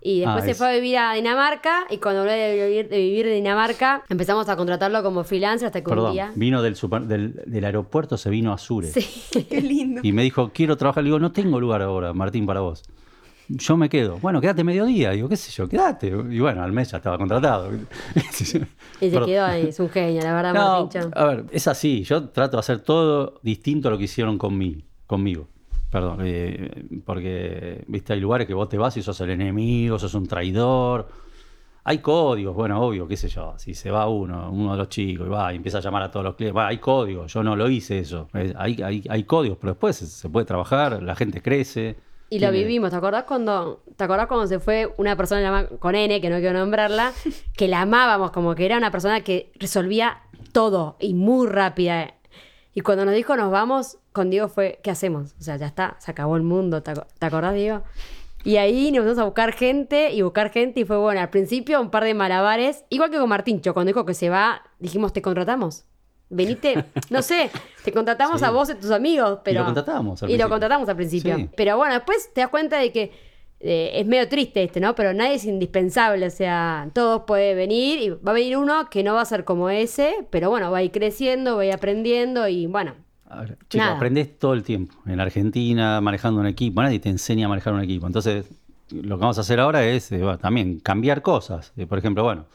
Y 0.01 0.21
después 0.21 0.43
Ah, 0.43 0.45
se 0.45 0.51
es- 0.51 0.57
fue 0.57 0.69
a 0.69 0.73
vivir 0.73 0.97
a 0.97 1.13
Dinamarca 1.13 1.87
y 1.89 1.97
cuando 1.97 2.21
habló 2.21 2.31
de 2.31 2.55
vivir, 2.69 2.87
de 2.89 2.97
vivir 2.97 3.27
en 3.27 3.35
Dinamarca 3.35 4.01
empezamos 4.07 4.47
a 4.47 4.55
contratarlo 4.55 5.03
como 5.03 5.25
freelancer 5.25 5.65
hasta 5.67 5.81
que 5.81 5.89
un 5.89 5.95
Perdón, 5.97 6.13
día... 6.13 6.31
vino 6.35 6.61
del, 6.61 6.77
super- 6.77 7.01
del, 7.01 7.43
del 7.45 7.65
aeropuerto, 7.65 8.15
se 8.17 8.29
vino 8.29 8.53
a 8.53 8.57
Sure. 8.57 8.87
Sí. 8.87 9.43
Qué 9.49 9.61
lindo. 9.61 9.99
Y 10.03 10.13
me 10.13 10.23
dijo, 10.23 10.51
quiero 10.53 10.77
trabajar. 10.77 11.03
Le 11.03 11.09
digo, 11.09 11.19
no 11.19 11.33
tengo 11.33 11.59
lugar 11.59 11.81
ahora, 11.81 12.13
Martín, 12.13 12.45
para 12.45 12.61
vos. 12.61 12.81
Yo 13.49 13.75
me 13.75 13.89
quedo. 13.89 14.17
Bueno, 14.19 14.39
quédate 14.39 14.63
mediodía. 14.63 15.11
Digo, 15.11 15.27
qué 15.27 15.35
sé 15.35 15.51
yo, 15.51 15.67
quédate. 15.67 16.07
Y 16.07 16.39
bueno, 16.39 16.63
al 16.63 16.71
mes 16.71 16.91
ya 16.91 16.97
estaba 16.97 17.17
contratado. 17.17 17.69
Y 19.01 19.09
se 19.09 19.19
quedó 19.25 19.43
ahí, 19.45 19.67
es 19.67 19.79
un 19.79 19.89
genio, 19.89 20.21
la 20.23 20.33
verdad, 20.33 20.53
No, 20.53 20.81
Martincho. 20.85 21.09
a 21.13 21.25
ver, 21.25 21.45
es 21.51 21.67
así. 21.67 22.03
Yo 22.03 22.29
trato 22.29 22.55
de 22.57 22.59
hacer 22.61 22.79
todo 22.79 23.39
distinto 23.43 23.87
a 23.87 23.91
lo 23.91 23.97
que 23.97 24.03
hicieron 24.05 24.37
conmigo. 24.37 24.81
Conmigo. 25.11 25.47
Perdón, 25.91 26.19
eh, 26.23 26.85
porque, 27.05 27.83
viste, 27.87 28.13
hay 28.13 28.19
lugares 28.21 28.47
que 28.47 28.53
vos 28.53 28.69
te 28.69 28.77
vas 28.77 28.95
y 28.97 29.01
sos 29.03 29.19
el 29.21 29.29
enemigo, 29.31 29.99
sos 29.99 30.13
un 30.13 30.25
traidor. 30.25 31.07
Hay 31.83 31.97
códigos, 31.97 32.55
bueno, 32.55 32.79
obvio, 32.81 33.07
qué 33.07 33.17
sé 33.17 33.27
yo. 33.27 33.55
Si 33.57 33.73
se 33.73 33.91
va 33.91 34.07
uno, 34.07 34.49
uno 34.51 34.71
de 34.71 34.77
los 34.77 34.87
chicos, 34.89 35.27
y 35.27 35.29
va 35.29 35.51
y 35.51 35.57
empieza 35.57 35.79
a 35.79 35.81
llamar 35.81 36.03
a 36.03 36.11
todos 36.11 36.23
los 36.23 36.35
clientes, 36.35 36.55
va, 36.57 36.67
hay 36.67 36.77
códigos. 36.77 37.33
Yo 37.33 37.43
no 37.43 37.55
lo 37.55 37.67
hice 37.69 37.99
eso. 37.99 38.29
Eh, 38.35 38.53
Hay, 38.57 38.81
hay, 38.81 39.03
hay 39.09 39.23
códigos, 39.25 39.57
pero 39.59 39.73
después 39.73 39.97
se, 39.97 40.05
se 40.07 40.29
puede 40.29 40.45
trabajar, 40.45 41.03
la 41.03 41.15
gente 41.15 41.41
crece. 41.41 41.97
Y 42.29 42.39
lo 42.39 42.49
vivimos, 42.51 42.91
¿te 42.91 42.95
acordás 42.95 43.25
cuando, 43.25 43.83
¿te 43.97 44.03
acordás 44.05 44.27
cuando 44.27 44.47
se 44.47 44.59
fue 44.59 44.93
una 44.97 45.17
persona 45.17 45.41
llamada- 45.41 45.67
con 45.79 45.95
N, 45.95 46.21
que 46.21 46.29
no 46.29 46.37
quiero 46.37 46.57
nombrarla, 46.57 47.11
que 47.57 47.67
la 47.67 47.81
amábamos, 47.81 48.31
como 48.31 48.55
que 48.55 48.65
era 48.65 48.77
una 48.77 48.91
persona 48.91 49.19
que 49.21 49.51
resolvía 49.59 50.21
todo 50.53 50.95
y 51.01 51.13
muy 51.13 51.47
rápida? 51.47 52.13
Y 52.73 52.79
cuando 52.81 53.03
nos 53.03 53.15
dijo 53.15 53.35
nos 53.35 53.51
vamos, 53.51 53.97
con 54.13 54.29
Diego 54.29 54.47
fue, 54.49 54.79
¿qué 54.83 54.91
hacemos? 54.91 55.33
O 55.39 55.43
sea, 55.43 55.57
ya 55.57 55.65
está, 55.67 55.95
se 55.99 56.11
acabó 56.11 56.35
el 56.35 56.43
mundo, 56.43 56.81
¿te, 56.83 56.91
aco- 56.91 57.07
¿te 57.19 57.25
acordás, 57.25 57.53
Diego? 57.55 57.81
Y 58.43 58.57
ahí 58.57 58.91
nos 58.91 59.01
fuimos 59.03 59.19
a 59.19 59.23
buscar 59.25 59.53
gente 59.53 60.11
y 60.11 60.21
buscar 60.23 60.49
gente 60.51 60.79
y 60.79 60.85
fue 60.85 60.97
bueno, 60.97 61.21
al 61.21 61.29
principio 61.29 61.79
un 61.79 61.91
par 61.91 62.03
de 62.03 62.13
malabares, 62.15 62.85
igual 62.89 63.11
que 63.11 63.17
con 63.19 63.29
Martincho, 63.29 63.73
cuando 63.73 63.89
dijo 63.89 64.05
que 64.05 64.13
se 64.15 64.29
va, 64.29 64.63
dijimos, 64.79 65.13
te 65.13 65.21
contratamos. 65.21 65.85
Venite, 66.29 66.85
no 67.09 67.21
sé, 67.21 67.49
te 67.83 67.91
contratamos 67.91 68.39
Sí. 68.39 68.45
a 68.45 68.51
vos 68.51 68.69
y 68.69 68.75
tus 68.75 68.89
amigos, 68.91 69.39
pero... 69.43 69.59
lo 69.59 69.65
contratábamos 69.65 70.23
al 70.23 70.29
Y 70.31 70.37
lo 70.37 70.47
contratamos 70.49 70.87
al 70.89 70.95
principio. 70.95 71.35
Sí. 71.35 71.49
Pero 71.55 71.77
bueno, 71.77 71.93
después 71.93 72.31
te 72.33 72.41
das 72.41 72.49
cuenta 72.49 72.79
de 72.79 72.91
que 72.91 73.11
eh, 73.59 73.91
es 73.93 74.07
medio 74.07 74.27
triste 74.27 74.63
este, 74.63 74.79
¿no? 74.79 74.95
Pero 74.95 75.13
nadie 75.13 75.35
es 75.35 75.45
indispensable, 75.45 76.25
o 76.25 76.29
sea, 76.31 76.89
todos 76.93 77.23
puede 77.27 77.53
venir 77.53 77.99
y 78.01 78.09
va 78.09 78.31
a 78.31 78.33
venir 78.33 78.57
uno 78.57 78.89
que 78.89 79.03
no 79.03 79.13
va 79.13 79.21
a 79.21 79.25
ser 79.25 79.43
como 79.43 79.69
ese, 79.69 80.25
pero 80.31 80.49
bueno, 80.49 80.71
va 80.71 80.79
a 80.79 80.83
ir 80.83 80.91
creciendo, 80.91 81.57
va 81.57 81.61
a 81.61 81.65
ir 81.65 81.73
aprendiendo 81.73 82.47
y 82.47 82.65
bueno. 82.65 82.95
A 83.33 83.41
ver, 83.41 83.57
chico, 83.69 83.83
Nada. 83.83 83.95
aprendés 83.95 84.37
todo 84.37 84.53
el 84.53 84.63
tiempo. 84.63 84.95
En 85.05 85.19
Argentina, 85.19 86.01
manejando 86.01 86.41
un 86.41 86.47
equipo, 86.47 86.81
nadie 86.81 86.99
te 86.99 87.09
enseña 87.09 87.45
a 87.45 87.49
manejar 87.49 87.73
un 87.73 87.81
equipo. 87.81 88.05
Entonces, 88.05 88.45
lo 88.91 89.15
que 89.17 89.21
vamos 89.21 89.37
a 89.37 89.41
hacer 89.41 89.59
ahora 89.61 89.85
es 89.85 90.11
eh, 90.11 90.17
bueno, 90.17 90.37
también 90.37 90.79
cambiar 90.79 91.21
cosas. 91.21 91.71
Eh, 91.77 91.85
por 91.87 91.97
ejemplo, 91.97 92.23
bueno, 92.23 92.45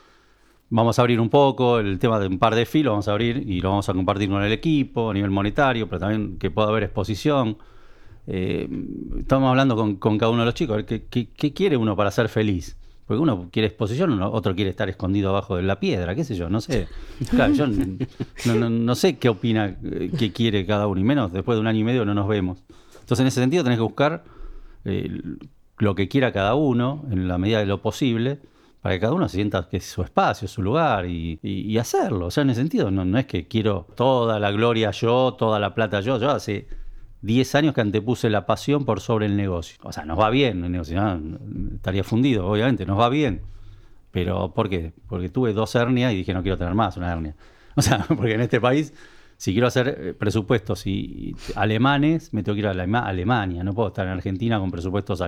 vamos 0.68 0.98
a 0.98 1.02
abrir 1.02 1.18
un 1.20 1.30
poco 1.30 1.78
el 1.78 1.98
tema 1.98 2.18
de 2.20 2.26
un 2.26 2.38
par 2.38 2.54
de 2.54 2.66
filos, 2.66 2.92
vamos 2.92 3.08
a 3.08 3.12
abrir 3.12 3.38
y 3.48 3.60
lo 3.60 3.70
vamos 3.70 3.88
a 3.88 3.94
compartir 3.94 4.28
con 4.28 4.42
el 4.42 4.52
equipo 4.52 5.10
a 5.10 5.14
nivel 5.14 5.30
monetario, 5.30 5.88
pero 5.88 6.00
también 6.00 6.36
que 6.38 6.50
pueda 6.50 6.68
haber 6.68 6.82
exposición. 6.82 7.56
Eh, 8.26 8.68
estamos 9.18 9.48
hablando 9.48 9.76
con, 9.76 9.96
con 9.96 10.18
cada 10.18 10.30
uno 10.30 10.40
de 10.42 10.46
los 10.46 10.54
chicos, 10.54 10.74
a 10.74 10.76
ver, 10.78 10.84
¿qué, 10.86 11.04
qué- 11.04 11.28
qué 11.28 11.52
quiere 11.54 11.76
uno 11.76 11.96
para 11.96 12.10
ser 12.10 12.28
feliz? 12.28 12.76
Porque 13.06 13.20
uno 13.22 13.48
quiere 13.52 13.68
exposición, 13.68 14.10
uno- 14.10 14.30
otro 14.32 14.54
quiere 14.54 14.70
estar 14.70 14.88
escondido 14.88 15.30
abajo 15.30 15.56
de 15.56 15.62
la 15.62 15.78
piedra, 15.78 16.14
qué 16.14 16.24
sé 16.24 16.34
yo, 16.34 16.48
no 16.50 16.60
sé. 16.60 16.88
Claro, 17.30 17.54
yo 17.54 17.66
no, 18.68 18.94
sé 18.94 19.16
qué 19.18 19.28
opina, 19.28 19.76
eh, 19.84 20.10
qué 20.18 20.32
quiere 20.32 20.66
cada 20.66 20.86
uno, 20.88 21.00
y 21.00 21.04
menos 21.04 21.32
después 21.32 21.56
de 21.56 21.60
un 21.60 21.66
año 21.68 21.80
y 21.80 21.84
medio 21.84 22.04
no 22.04 22.14
nos 22.14 22.26
vemos. 22.28 22.64
Entonces, 23.00 23.20
en 23.20 23.26
ese 23.28 23.40
sentido, 23.40 23.62
tenés 23.62 23.78
que 23.78 23.82
buscar 23.84 24.24
eh, 24.84 25.20
lo 25.78 25.94
que 25.94 26.08
quiera 26.08 26.32
cada 26.32 26.54
uno, 26.56 27.04
en 27.10 27.28
la 27.28 27.38
medida 27.38 27.60
de 27.60 27.66
lo 27.66 27.80
posible, 27.80 28.40
para 28.82 28.94
que 28.96 29.00
cada 29.00 29.12
uno 29.12 29.28
se 29.28 29.36
sienta 29.36 29.68
que 29.68 29.80
su 29.80 30.02
espacio, 30.02 30.48
su 30.48 30.62
lugar, 30.62 31.06
y 31.06 31.78
hacerlo. 31.78 32.26
O 32.26 32.30
sea, 32.30 32.42
en 32.42 32.50
ese 32.50 32.60
sentido, 32.60 32.90
no, 32.90 33.04
no 33.04 33.18
es 33.18 33.26
que 33.26 33.46
quiero 33.46 33.86
toda 33.96 34.38
la 34.40 34.50
gloria 34.50 34.90
yo, 34.92 35.34
toda 35.38 35.58
la 35.60 35.74
plata 35.74 36.00
yo. 36.00 36.18
Yo 36.20 36.30
hace 36.30 36.66
10 37.22 37.54
años 37.54 37.74
que 37.74 37.80
antepuse 37.80 38.30
la 38.30 38.46
pasión 38.46 38.84
por 38.84 39.00
sobre 39.00 39.26
el 39.26 39.36
negocio. 39.36 39.78
O 39.82 39.92
sea, 39.92 40.04
nos 40.04 40.18
va 40.18 40.30
bien 40.30 40.64
el 40.64 40.72
negocio, 40.72 41.00
¿no? 41.00 41.38
estaría 41.74 42.04
fundido, 42.04 42.46
obviamente, 42.46 42.86
nos 42.86 42.98
va 42.98 43.08
bien. 43.08 43.42
Pero, 44.10 44.52
¿por 44.54 44.68
qué? 44.68 44.92
Porque 45.08 45.28
tuve 45.28 45.52
dos 45.52 45.74
hernias 45.74 46.12
y 46.12 46.16
dije, 46.16 46.32
no 46.32 46.42
quiero 46.42 46.56
tener 46.56 46.74
más 46.74 46.96
una 46.96 47.12
hernia. 47.12 47.36
O 47.78 47.82
sea, 47.82 47.98
porque 48.08 48.32
en 48.32 48.40
este 48.40 48.58
país, 48.58 48.94
si 49.36 49.52
quiero 49.52 49.66
hacer 49.66 49.88
eh, 50.00 50.14
presupuestos 50.14 50.86
y, 50.86 51.36
alemanes, 51.56 52.32
me 52.32 52.42
tengo 52.42 52.54
que 52.54 52.60
ir 52.60 52.66
a 52.68 52.70
Alema- 52.70 53.04
Alemania. 53.04 53.62
No 53.64 53.74
puedo 53.74 53.88
estar 53.88 54.06
en 54.06 54.12
Argentina 54.14 54.58
con 54.58 54.70
presupuestos 54.70 55.22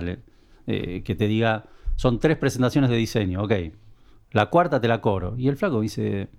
eh, 0.65 1.03
que 1.05 1.15
te 1.15 1.27
diga, 1.27 1.65
son 1.95 2.19
tres 2.19 2.37
presentaciones 2.37 2.89
de 2.89 2.95
diseño, 2.95 3.43
ok. 3.43 3.51
La 4.31 4.47
cuarta 4.47 4.81
te 4.81 4.87
la 4.87 4.99
cobro. 4.99 5.35
Y 5.37 5.47
el 5.47 5.57
flaco 5.57 5.81
dice, 5.81 6.29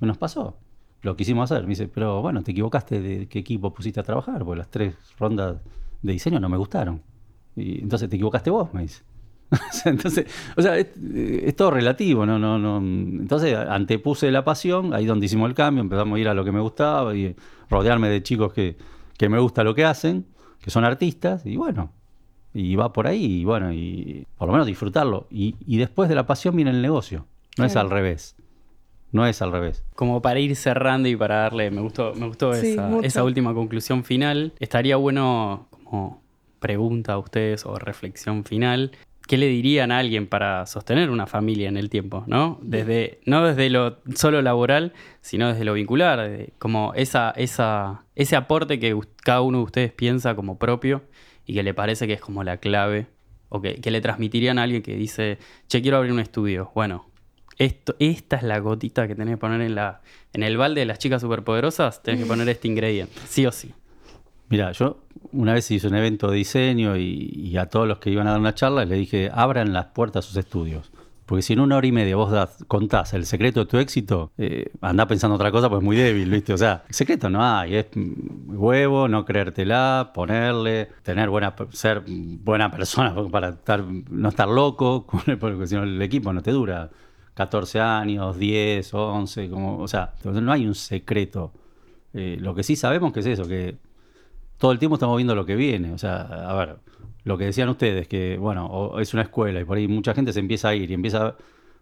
¿qué 0.00 0.06
nos 0.06 0.18
pasó? 0.18 0.58
Lo 1.02 1.16
quisimos 1.16 1.50
hacer. 1.50 1.64
Me 1.64 1.70
dice, 1.70 1.88
pero 1.88 2.22
bueno, 2.22 2.42
te 2.42 2.52
equivocaste 2.52 3.00
de 3.00 3.28
qué 3.28 3.38
equipo 3.38 3.72
pusiste 3.72 4.00
a 4.00 4.02
trabajar, 4.02 4.44
porque 4.44 4.58
las 4.58 4.70
tres 4.70 4.94
rondas 5.18 5.56
de 6.02 6.12
diseño 6.12 6.40
no 6.40 6.48
me 6.48 6.56
gustaron. 6.56 7.02
Y 7.56 7.80
entonces 7.80 8.08
te 8.08 8.16
equivocaste 8.16 8.50
vos, 8.50 8.72
me 8.72 8.82
dice. 8.82 9.02
Entonces, 9.84 10.26
o 10.56 10.62
sea, 10.62 10.78
es, 10.78 10.88
es 10.96 11.56
todo 11.56 11.72
relativo, 11.72 12.24
no, 12.24 12.38
no, 12.38 12.58
no. 12.58 12.78
Entonces 12.78 13.56
antepuse 13.56 14.30
la 14.30 14.44
pasión, 14.44 14.94
ahí 14.94 15.06
donde 15.06 15.26
hicimos 15.26 15.48
el 15.48 15.54
cambio, 15.54 15.82
empezamos 15.82 16.16
a 16.16 16.20
ir 16.20 16.28
a 16.28 16.34
lo 16.34 16.44
que 16.44 16.52
me 16.52 16.60
gustaba 16.60 17.14
y 17.14 17.34
rodearme 17.68 18.08
de 18.08 18.22
chicos 18.22 18.52
que, 18.52 18.76
que 19.18 19.28
me 19.28 19.38
gusta 19.38 19.64
lo 19.64 19.74
que 19.74 19.84
hacen, 19.84 20.26
que 20.60 20.70
son 20.70 20.84
artistas, 20.84 21.44
y 21.46 21.56
bueno, 21.56 21.92
y 22.54 22.74
va 22.76 22.92
por 22.92 23.06
ahí, 23.06 23.40
y 23.40 23.44
bueno, 23.44 23.72
y 23.72 24.26
por 24.36 24.48
lo 24.48 24.52
menos 24.52 24.66
disfrutarlo. 24.66 25.26
Y, 25.30 25.56
y 25.66 25.78
después 25.78 26.08
de 26.08 26.14
la 26.14 26.26
pasión 26.26 26.54
viene 26.54 26.70
el 26.70 26.82
negocio, 26.82 27.26
no 27.58 27.64
es 27.64 27.76
al 27.76 27.90
revés. 27.90 28.36
No 29.12 29.26
es 29.26 29.42
al 29.42 29.52
revés. 29.52 29.84
Como 29.94 30.22
para 30.22 30.40
ir 30.40 30.54
cerrando 30.56 31.08
y 31.08 31.16
para 31.16 31.36
darle, 31.36 31.70
me 31.70 31.80
gustó, 31.80 32.14
me 32.14 32.26
gustó 32.26 32.54
Sí, 32.54 32.76
esa, 33.02 33.24
última 33.24 33.52
conclusión 33.54 34.04
final. 34.04 34.52
Estaría 34.60 34.96
bueno 34.96 35.68
como 35.84 36.22
pregunta 36.60 37.14
a 37.14 37.18
ustedes 37.18 37.66
o 37.66 37.74
reflexión 37.76 38.44
final. 38.44 38.92
¿Qué 39.26 39.36
le 39.36 39.46
dirían 39.46 39.92
a 39.92 39.98
alguien 39.98 40.26
para 40.26 40.66
sostener 40.66 41.10
una 41.10 41.26
familia 41.26 41.68
en 41.68 41.76
el 41.76 41.88
tiempo? 41.88 42.24
¿no? 42.26 42.58
Desde, 42.62 43.20
no 43.26 43.44
desde 43.46 43.70
lo 43.70 43.98
solo 44.14 44.42
laboral, 44.42 44.92
sino 45.20 45.48
desde 45.48 45.64
lo 45.64 45.74
vincular, 45.74 46.20
de- 46.28 46.52
como 46.58 46.92
esa, 46.94 47.30
esa, 47.36 48.04
ese 48.16 48.34
aporte 48.36 48.80
que 48.80 48.98
cada 49.22 49.40
uno 49.42 49.58
de 49.58 49.64
ustedes 49.64 49.92
piensa 49.92 50.34
como 50.34 50.58
propio 50.58 51.02
y 51.46 51.54
que 51.54 51.62
le 51.62 51.74
parece 51.74 52.06
que 52.08 52.14
es 52.14 52.20
como 52.20 52.42
la 52.44 52.56
clave, 52.58 53.06
o 53.48 53.60
que, 53.60 53.76
que 53.76 53.90
le 53.90 54.00
transmitirían 54.00 54.58
a 54.58 54.64
alguien 54.64 54.82
que 54.82 54.94
dice, 54.96 55.38
che, 55.68 55.80
quiero 55.82 55.96
abrir 55.96 56.12
un 56.12 56.20
estudio. 56.20 56.70
Bueno, 56.74 57.06
esto, 57.58 57.94
esta 57.98 58.36
es 58.36 58.42
la 58.42 58.58
gotita 58.58 59.06
que 59.06 59.14
tenés 59.14 59.34
que 59.34 59.38
poner 59.38 59.60
en, 59.60 59.74
la, 59.74 60.00
en 60.32 60.42
el 60.42 60.56
balde 60.56 60.80
de 60.80 60.86
las 60.86 60.98
chicas 60.98 61.20
superpoderosas, 61.20 62.02
tenés 62.02 62.20
que 62.22 62.26
poner 62.26 62.48
este 62.48 62.68
ingrediente, 62.68 63.14
sí 63.28 63.46
o 63.46 63.52
sí. 63.52 63.72
Mira, 64.50 64.72
yo 64.72 64.98
una 65.32 65.54
vez 65.54 65.70
hice 65.70 65.86
un 65.86 65.94
evento 65.94 66.28
de 66.28 66.36
diseño 66.36 66.96
y, 66.96 67.56
a 67.56 67.66
todos 67.66 67.86
los 67.86 67.98
que 67.98 68.10
iban 68.10 68.26
a 68.26 68.32
dar 68.32 68.40
una 68.40 68.54
charla 68.54 68.84
les 68.84 68.98
dije, 68.98 69.30
abran 69.32 69.72
las 69.72 69.86
puertas 69.86 70.24
a 70.24 70.28
sus 70.28 70.36
estudios. 70.36 70.90
Porque 71.24 71.42
si 71.42 71.52
en 71.52 71.60
una 71.60 71.76
hora 71.76 71.86
y 71.86 71.92
media 71.92 72.16
vos 72.16 72.32
das, 72.32 72.64
contás 72.66 73.14
el 73.14 73.24
secreto 73.24 73.60
de 73.60 73.66
tu 73.66 73.78
éxito, 73.78 74.32
eh, 74.36 74.72
pensando 75.06 75.36
otra 75.36 75.52
cosa, 75.52 75.68
pues 75.68 75.78
es 75.78 75.84
muy 75.84 75.96
débil, 75.96 76.28
¿viste? 76.28 76.52
O 76.52 76.58
sea, 76.58 76.82
secreto 76.90 77.30
no 77.30 77.44
hay, 77.44 77.76
es 77.76 77.86
huevo, 78.48 79.06
no 79.06 79.24
creértela, 79.24 80.10
ponerle, 80.12 80.88
tener 81.04 81.30
buena, 81.30 81.54
ser 81.70 82.02
buena 82.08 82.72
persona 82.72 83.14
para 83.30 83.50
estar, 83.50 83.84
no 83.84 84.28
estar 84.28 84.48
loco, 84.48 85.06
porque 85.38 85.66
si 85.68 85.76
no 85.76 85.84
el 85.84 86.02
equipo 86.02 86.32
no 86.32 86.42
te 86.42 86.50
dura 86.50 86.90
14 87.34 87.80
años, 87.80 88.38
10, 88.38 88.94
11, 88.94 89.50
como, 89.50 89.78
o 89.78 89.88
sea, 89.88 90.14
no 90.24 90.52
hay 90.52 90.66
un 90.66 90.74
secreto. 90.74 91.52
Eh, 92.12 92.36
lo 92.40 92.54
que 92.54 92.62
sí 92.62 92.76
sabemos 92.76 93.12
que 93.12 93.20
es 93.20 93.26
eso, 93.26 93.46
que 93.46 93.76
todo 94.58 94.72
el 94.72 94.78
tiempo 94.78 94.96
estamos 94.96 95.16
viendo 95.16 95.34
lo 95.34 95.46
que 95.46 95.56
viene. 95.56 95.92
O 95.92 95.98
sea, 95.98 96.22
a 96.22 96.54
ver, 96.54 96.76
lo 97.24 97.38
que 97.38 97.44
decían 97.44 97.68
ustedes, 97.68 98.08
que 98.08 98.36
bueno, 98.38 98.98
es 98.98 99.14
una 99.14 99.22
escuela 99.22 99.60
y 99.60 99.64
por 99.64 99.78
ahí 99.78 99.88
mucha 99.88 100.14
gente 100.14 100.32
se 100.32 100.40
empieza 100.40 100.68
a 100.68 100.74
ir 100.74 100.90
y 100.90 100.94
empieza 100.94 101.26
a 101.28 101.36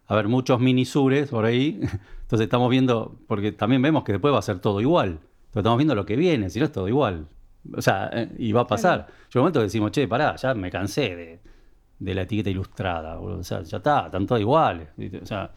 a 0.08 0.14
haber 0.14 0.28
muchos 0.28 0.58
minisures 0.58 1.28
por 1.28 1.44
ahí. 1.44 1.78
Entonces 2.22 2.44
estamos 2.44 2.70
viendo, 2.70 3.16
porque 3.28 3.52
también 3.52 3.80
vemos 3.80 4.04
que 4.04 4.12
después 4.12 4.34
va 4.34 4.38
a 4.38 4.42
ser 4.42 4.58
todo 4.58 4.80
igual. 4.80 5.08
Entonces 5.08 5.58
estamos 5.58 5.78
viendo 5.78 5.94
lo 5.94 6.04
que 6.04 6.16
viene, 6.16 6.50
si 6.50 6.58
no 6.58 6.64
es 6.64 6.72
todo 6.72 6.88
igual. 6.88 7.28
O 7.74 7.82
sea, 7.82 8.10
eh, 8.12 8.28
y 8.38 8.52
va 8.52 8.62
a 8.62 8.66
pasar. 8.66 9.06
Llega 9.28 9.40
un 9.40 9.42
momento 9.42 9.60
que 9.60 9.64
decimos, 9.64 9.92
che, 9.92 10.08
pará, 10.08 10.34
ya 10.36 10.54
me 10.54 10.70
cansé 10.70 11.14
de, 11.14 11.40
de 11.98 12.14
la 12.14 12.22
etiqueta 12.22 12.50
ilustrada. 12.50 13.18
O 13.20 13.42
sea, 13.42 13.62
ya 13.62 13.78
está, 13.78 14.06
están 14.06 14.26
todos 14.26 14.40
iguales. 14.40 14.88
O 15.22 15.26
sea, 15.26 15.52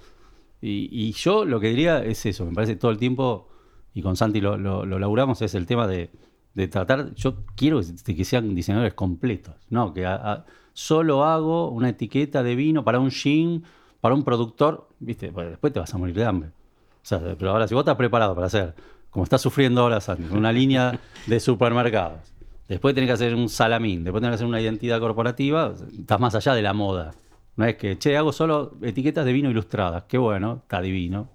y, 0.61 0.89
y 0.91 1.11
yo 1.13 1.45
lo 1.45 1.59
que 1.59 1.69
diría 1.69 2.03
es 2.03 2.25
eso, 2.25 2.45
me 2.45 2.53
parece 2.53 2.75
todo 2.75 2.91
el 2.91 2.97
tiempo, 2.97 3.47
y 3.93 4.01
con 4.01 4.15
Santi 4.15 4.41
lo, 4.41 4.57
lo, 4.57 4.85
lo 4.85 4.99
laburamos, 4.99 5.41
es 5.41 5.55
el 5.55 5.65
tema 5.65 5.87
de, 5.87 6.11
de 6.53 6.67
tratar, 6.67 7.13
yo 7.15 7.43
quiero 7.55 7.81
que, 8.05 8.15
que 8.15 8.25
sean 8.25 8.53
diseñadores 8.53 8.93
completos, 8.93 9.55
¿no? 9.69 9.93
Que 9.93 10.05
a- 10.05 10.15
a- 10.15 10.45
solo 10.73 11.23
hago 11.25 11.69
una 11.69 11.89
etiqueta 11.89 12.43
de 12.43 12.55
vino 12.55 12.83
para 12.83 12.99
un 12.99 13.09
gin, 13.11 13.63
para 14.01 14.13
un 14.15 14.23
productor, 14.23 14.87
¿viste? 14.99 15.31
Pues 15.31 15.49
después 15.49 15.73
te 15.73 15.79
vas 15.79 15.93
a 15.93 15.97
morir 15.97 16.15
de 16.15 16.25
hambre. 16.25 16.49
O 16.49 17.05
sea, 17.05 17.19
pero 17.37 17.51
ahora 17.51 17.67
si 17.67 17.73
vos 17.73 17.81
estás 17.81 17.95
preparado 17.97 18.35
para 18.35 18.47
hacer, 18.47 18.75
como 19.09 19.23
estás 19.23 19.41
sufriendo 19.41 19.81
ahora 19.81 19.99
Santi, 19.99 20.23
una 20.31 20.51
línea 20.51 20.99
de 21.25 21.39
supermercados, 21.39 22.19
después 22.67 22.95
tenés 22.95 23.09
que 23.09 23.13
hacer 23.13 23.35
un 23.35 23.49
salamín, 23.49 24.03
después 24.03 24.21
tenés 24.21 24.33
que 24.33 24.35
hacer 24.35 24.47
una 24.47 24.61
identidad 24.61 24.99
corporativa, 24.99 25.73
estás 25.97 26.19
más 26.19 26.35
allá 26.35 26.53
de 26.53 26.61
la 26.61 26.73
moda. 26.73 27.11
No 27.55 27.65
es 27.65 27.75
que, 27.75 27.97
che, 27.97 28.17
hago 28.17 28.31
solo 28.31 28.77
etiquetas 28.81 29.25
de 29.25 29.33
vino 29.33 29.49
ilustradas. 29.49 30.03
Qué 30.07 30.17
bueno, 30.17 30.61
está 30.63 30.81
divino. 30.81 31.29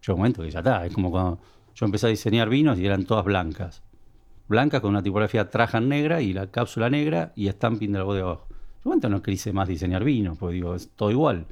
Llega 0.00 0.14
un 0.14 0.18
momento 0.18 0.42
que 0.42 0.50
ya 0.50 0.58
está. 0.58 0.84
Es 0.84 0.92
como 0.92 1.10
cuando 1.10 1.38
yo 1.74 1.86
empecé 1.86 2.06
a 2.06 2.10
diseñar 2.10 2.48
vinos 2.48 2.78
y 2.78 2.86
eran 2.86 3.04
todas 3.04 3.24
blancas. 3.24 3.82
Blancas 4.48 4.80
con 4.80 4.90
una 4.90 5.02
tipografía 5.02 5.48
trajan 5.48 5.88
negra 5.88 6.20
y 6.20 6.32
la 6.32 6.48
cápsula 6.48 6.90
negra 6.90 7.32
y 7.34 7.48
stamping 7.48 7.92
de 7.92 7.98
la 7.98 8.04
voz 8.04 8.16
de 8.16 8.22
abajo. 8.22 8.46
Un 8.84 8.90
momento 8.90 9.08
no 9.08 9.22
quise 9.22 9.52
más 9.52 9.68
diseñar 9.68 10.04
vinos, 10.04 10.36
porque 10.36 10.56
digo, 10.56 10.74
es 10.74 10.90
todo 10.90 11.10
igual. 11.10 11.46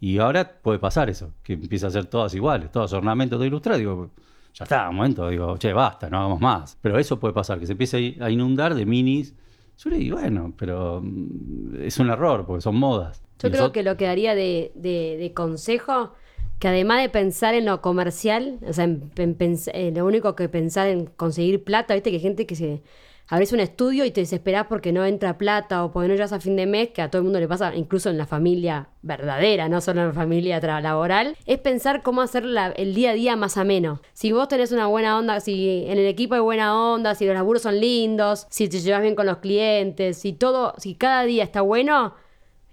Y 0.00 0.18
ahora 0.18 0.60
puede 0.62 0.78
pasar 0.78 1.10
eso, 1.10 1.32
que 1.42 1.54
empieza 1.54 1.88
a 1.88 1.90
ser 1.90 2.06
todas 2.06 2.32
iguales, 2.34 2.70
todos 2.70 2.92
ornamentos 2.94 3.38
de 3.38 3.46
ilustrar. 3.46 3.76
Digo, 3.76 4.10
ya 4.58 4.64
está, 4.64 4.88
un 4.88 4.96
momento, 4.96 5.28
digo, 5.28 5.56
che, 5.58 5.72
basta, 5.72 6.08
no 6.10 6.18
hagamos 6.18 6.40
más. 6.40 6.78
Pero 6.80 6.98
eso 6.98 7.18
puede 7.20 7.34
pasar, 7.34 7.58
que 7.60 7.66
se 7.66 7.72
empiece 7.72 8.16
a 8.20 8.30
inundar 8.30 8.74
de 8.74 8.86
minis. 8.86 9.34
Yo 9.78 9.90
le 9.90 9.98
digo, 9.98 10.16
bueno, 10.18 10.54
pero 10.56 11.00
mm, 11.04 11.82
es 11.82 11.98
un 11.98 12.08
error, 12.10 12.46
porque 12.46 12.62
son 12.62 12.76
modas. 12.76 13.22
Yo 13.38 13.48
Y 13.48 13.50
creo 13.50 13.64
eso- 13.64 13.72
que 13.72 13.82
lo 13.82 13.96
que 13.98 14.06
daría 14.06 14.34
de, 14.34 14.72
de- 14.74 15.16
de 15.18 15.32
consejo, 15.34 16.14
que 16.58 16.68
además 16.68 17.02
de 17.02 17.10
pensar 17.10 17.54
en 17.54 17.66
lo 17.66 17.82
comercial, 17.82 18.58
o 18.66 18.72
sea, 18.72 18.84
en, 18.84 19.10
en 19.16 19.36
eh, 19.74 19.92
lo 19.94 20.06
único 20.06 20.34
que 20.34 20.48
pensar 20.48 20.88
en 20.88 21.04
conseguir 21.06 21.62
plata, 21.62 21.92
viste 21.92 22.08
que 22.10 22.16
hay 22.16 22.22
gente 22.22 22.46
que 22.46 22.56
se 22.56 22.82
abrís 23.28 23.52
un 23.52 23.60
estudio 23.60 24.04
y 24.04 24.10
te 24.10 24.20
desesperás 24.20 24.66
porque 24.66 24.92
no 24.92 25.04
entra 25.04 25.38
plata 25.38 25.84
o 25.84 25.92
porque 25.92 26.08
no 26.08 26.14
llegas 26.14 26.32
a 26.32 26.40
fin 26.40 26.56
de 26.56 26.66
mes, 26.66 26.90
que 26.90 27.02
a 27.02 27.10
todo 27.10 27.20
el 27.20 27.24
mundo 27.24 27.40
le 27.40 27.48
pasa, 27.48 27.74
incluso 27.74 28.10
en 28.10 28.18
la 28.18 28.26
familia 28.26 28.88
verdadera, 29.02 29.68
no 29.68 29.80
solo 29.80 30.00
en 30.02 30.08
la 30.08 30.12
familia 30.12 30.60
laboral, 30.80 31.36
es 31.46 31.58
pensar 31.58 32.02
cómo 32.02 32.22
hacer 32.22 32.44
la- 32.44 32.68
el 32.72 32.94
día 32.94 33.10
a 33.10 33.14
día 33.14 33.36
más 33.36 33.56
ameno. 33.56 34.00
Si 34.12 34.32
vos 34.32 34.48
tenés 34.48 34.72
una 34.72 34.86
buena 34.86 35.18
onda, 35.18 35.40
si 35.40 35.84
en 35.86 35.98
el 35.98 36.06
equipo 36.06 36.34
hay 36.34 36.40
buena 36.40 36.76
onda, 36.92 37.14
si 37.14 37.24
los 37.24 37.34
laburos 37.34 37.62
son 37.62 37.80
lindos, 37.80 38.46
si 38.50 38.68
te 38.68 38.80
llevas 38.80 39.02
bien 39.02 39.14
con 39.14 39.26
los 39.26 39.38
clientes, 39.38 40.18
si 40.18 40.32
todo, 40.32 40.74
si 40.78 40.94
cada 40.94 41.24
día 41.24 41.44
está 41.44 41.60
bueno, 41.60 42.14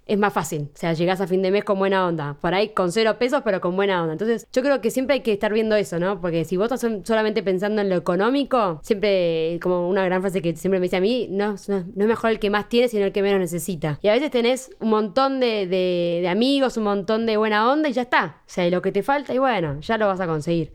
es 0.06 0.18
más 0.18 0.32
fácil. 0.32 0.68
O 0.74 0.76
sea, 0.76 0.92
llegás 0.92 1.20
a 1.20 1.26
fin 1.26 1.40
de 1.42 1.50
mes 1.50 1.64
con 1.64 1.78
buena 1.78 2.06
onda. 2.06 2.36
Por 2.40 2.52
ahí 2.54 2.70
con 2.70 2.92
cero 2.92 3.16
pesos, 3.18 3.42
pero 3.44 3.60
con 3.60 3.74
buena 3.76 4.00
onda. 4.02 4.12
Entonces, 4.12 4.46
yo 4.52 4.62
creo 4.62 4.80
que 4.80 4.90
siempre 4.90 5.14
hay 5.14 5.20
que 5.20 5.32
estar 5.32 5.52
viendo 5.52 5.76
eso, 5.76 5.98
¿no? 5.98 6.20
Porque 6.20 6.44
si 6.44 6.56
vos 6.56 6.64
estás 6.66 6.80
sol- 6.82 7.02
solamente 7.04 7.42
pensando 7.42 7.80
en 7.80 7.88
lo 7.88 7.96
económico, 7.96 8.80
siempre, 8.82 9.58
como 9.62 9.88
una 9.88 10.04
gran 10.04 10.20
frase 10.20 10.42
que 10.42 10.54
siempre 10.56 10.78
me 10.80 10.84
dice 10.84 10.96
a 10.96 11.00
mí, 11.00 11.28
no, 11.30 11.56
no, 11.68 11.76
es 11.78 12.06
mejor 12.06 12.30
el 12.30 12.38
que 12.38 12.50
más 12.50 12.68
tiene, 12.68 12.88
sino 12.88 13.04
el 13.04 13.12
que 13.12 13.22
menos 13.22 13.40
necesita. 13.40 13.98
Y 14.02 14.08
a 14.08 14.12
veces 14.12 14.30
tenés 14.30 14.70
un 14.80 14.90
montón 14.90 15.40
de, 15.40 15.66
de- 15.66 16.18
de 16.22 16.28
amigos, 16.28 16.76
un 16.76 16.84
montón 16.84 17.26
de 17.26 17.36
buena 17.36 17.70
onda 17.70 17.88
y 17.88 17.92
ya 17.92 18.02
está. 18.02 18.38
O 18.40 18.50
sea, 18.50 18.66
y 18.66 18.70
lo 18.70 18.82
que 18.82 18.92
te 18.92 19.02
falta, 19.02 19.32
y 19.34 19.38
bueno, 19.38 19.80
ya 19.80 19.98
lo 19.98 20.06
vas 20.06 20.20
a 20.20 20.26
conseguir. 20.26 20.72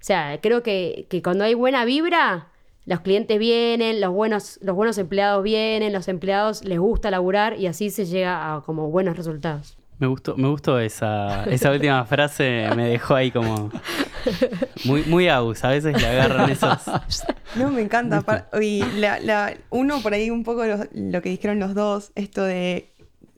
O 0.00 0.04
sea, 0.04 0.40
creo 0.40 0.62
que, 0.64 1.06
que 1.08 1.22
cuando 1.22 1.44
hay 1.44 1.54
buena 1.54 1.84
vibra, 1.84 2.48
los 2.84 3.00
clientes 3.00 3.38
vienen, 3.38 4.00
los 4.00 4.12
buenos, 4.12 4.58
los 4.62 4.74
buenos 4.74 4.98
empleados 4.98 5.42
vienen, 5.44 5.92
los 5.92 6.08
empleados 6.08 6.64
les 6.64 6.78
gusta 6.78 7.10
laburar 7.10 7.58
y 7.58 7.66
así 7.66 7.90
se 7.90 8.04
llega 8.06 8.54
a 8.56 8.62
como 8.62 8.90
buenos 8.90 9.16
resultados. 9.16 9.76
Me 9.98 10.08
gustó, 10.08 10.36
me 10.36 10.48
gustó 10.48 10.80
esa, 10.80 11.44
esa 11.44 11.70
última 11.70 12.04
frase, 12.06 12.66
me 12.74 12.88
dejó 12.88 13.14
ahí 13.14 13.30
como 13.30 13.70
muy, 14.84 15.04
muy 15.04 15.28
aus, 15.28 15.62
a 15.64 15.68
veces 15.68 16.00
le 16.00 16.06
agarran 16.08 16.50
esos. 16.50 16.78
No, 17.54 17.70
me 17.70 17.82
encanta. 17.82 18.48
Y 18.62 18.82
la- 18.98 19.20
la- 19.20 19.54
uno 19.68 20.00
por 20.00 20.14
ahí 20.14 20.30
un 20.30 20.42
poco 20.42 20.64
lo, 20.64 20.78
lo 20.94 21.20
que 21.20 21.28
dijeron 21.28 21.58
los 21.60 21.74
dos, 21.74 22.10
esto 22.14 22.42
de 22.42 22.88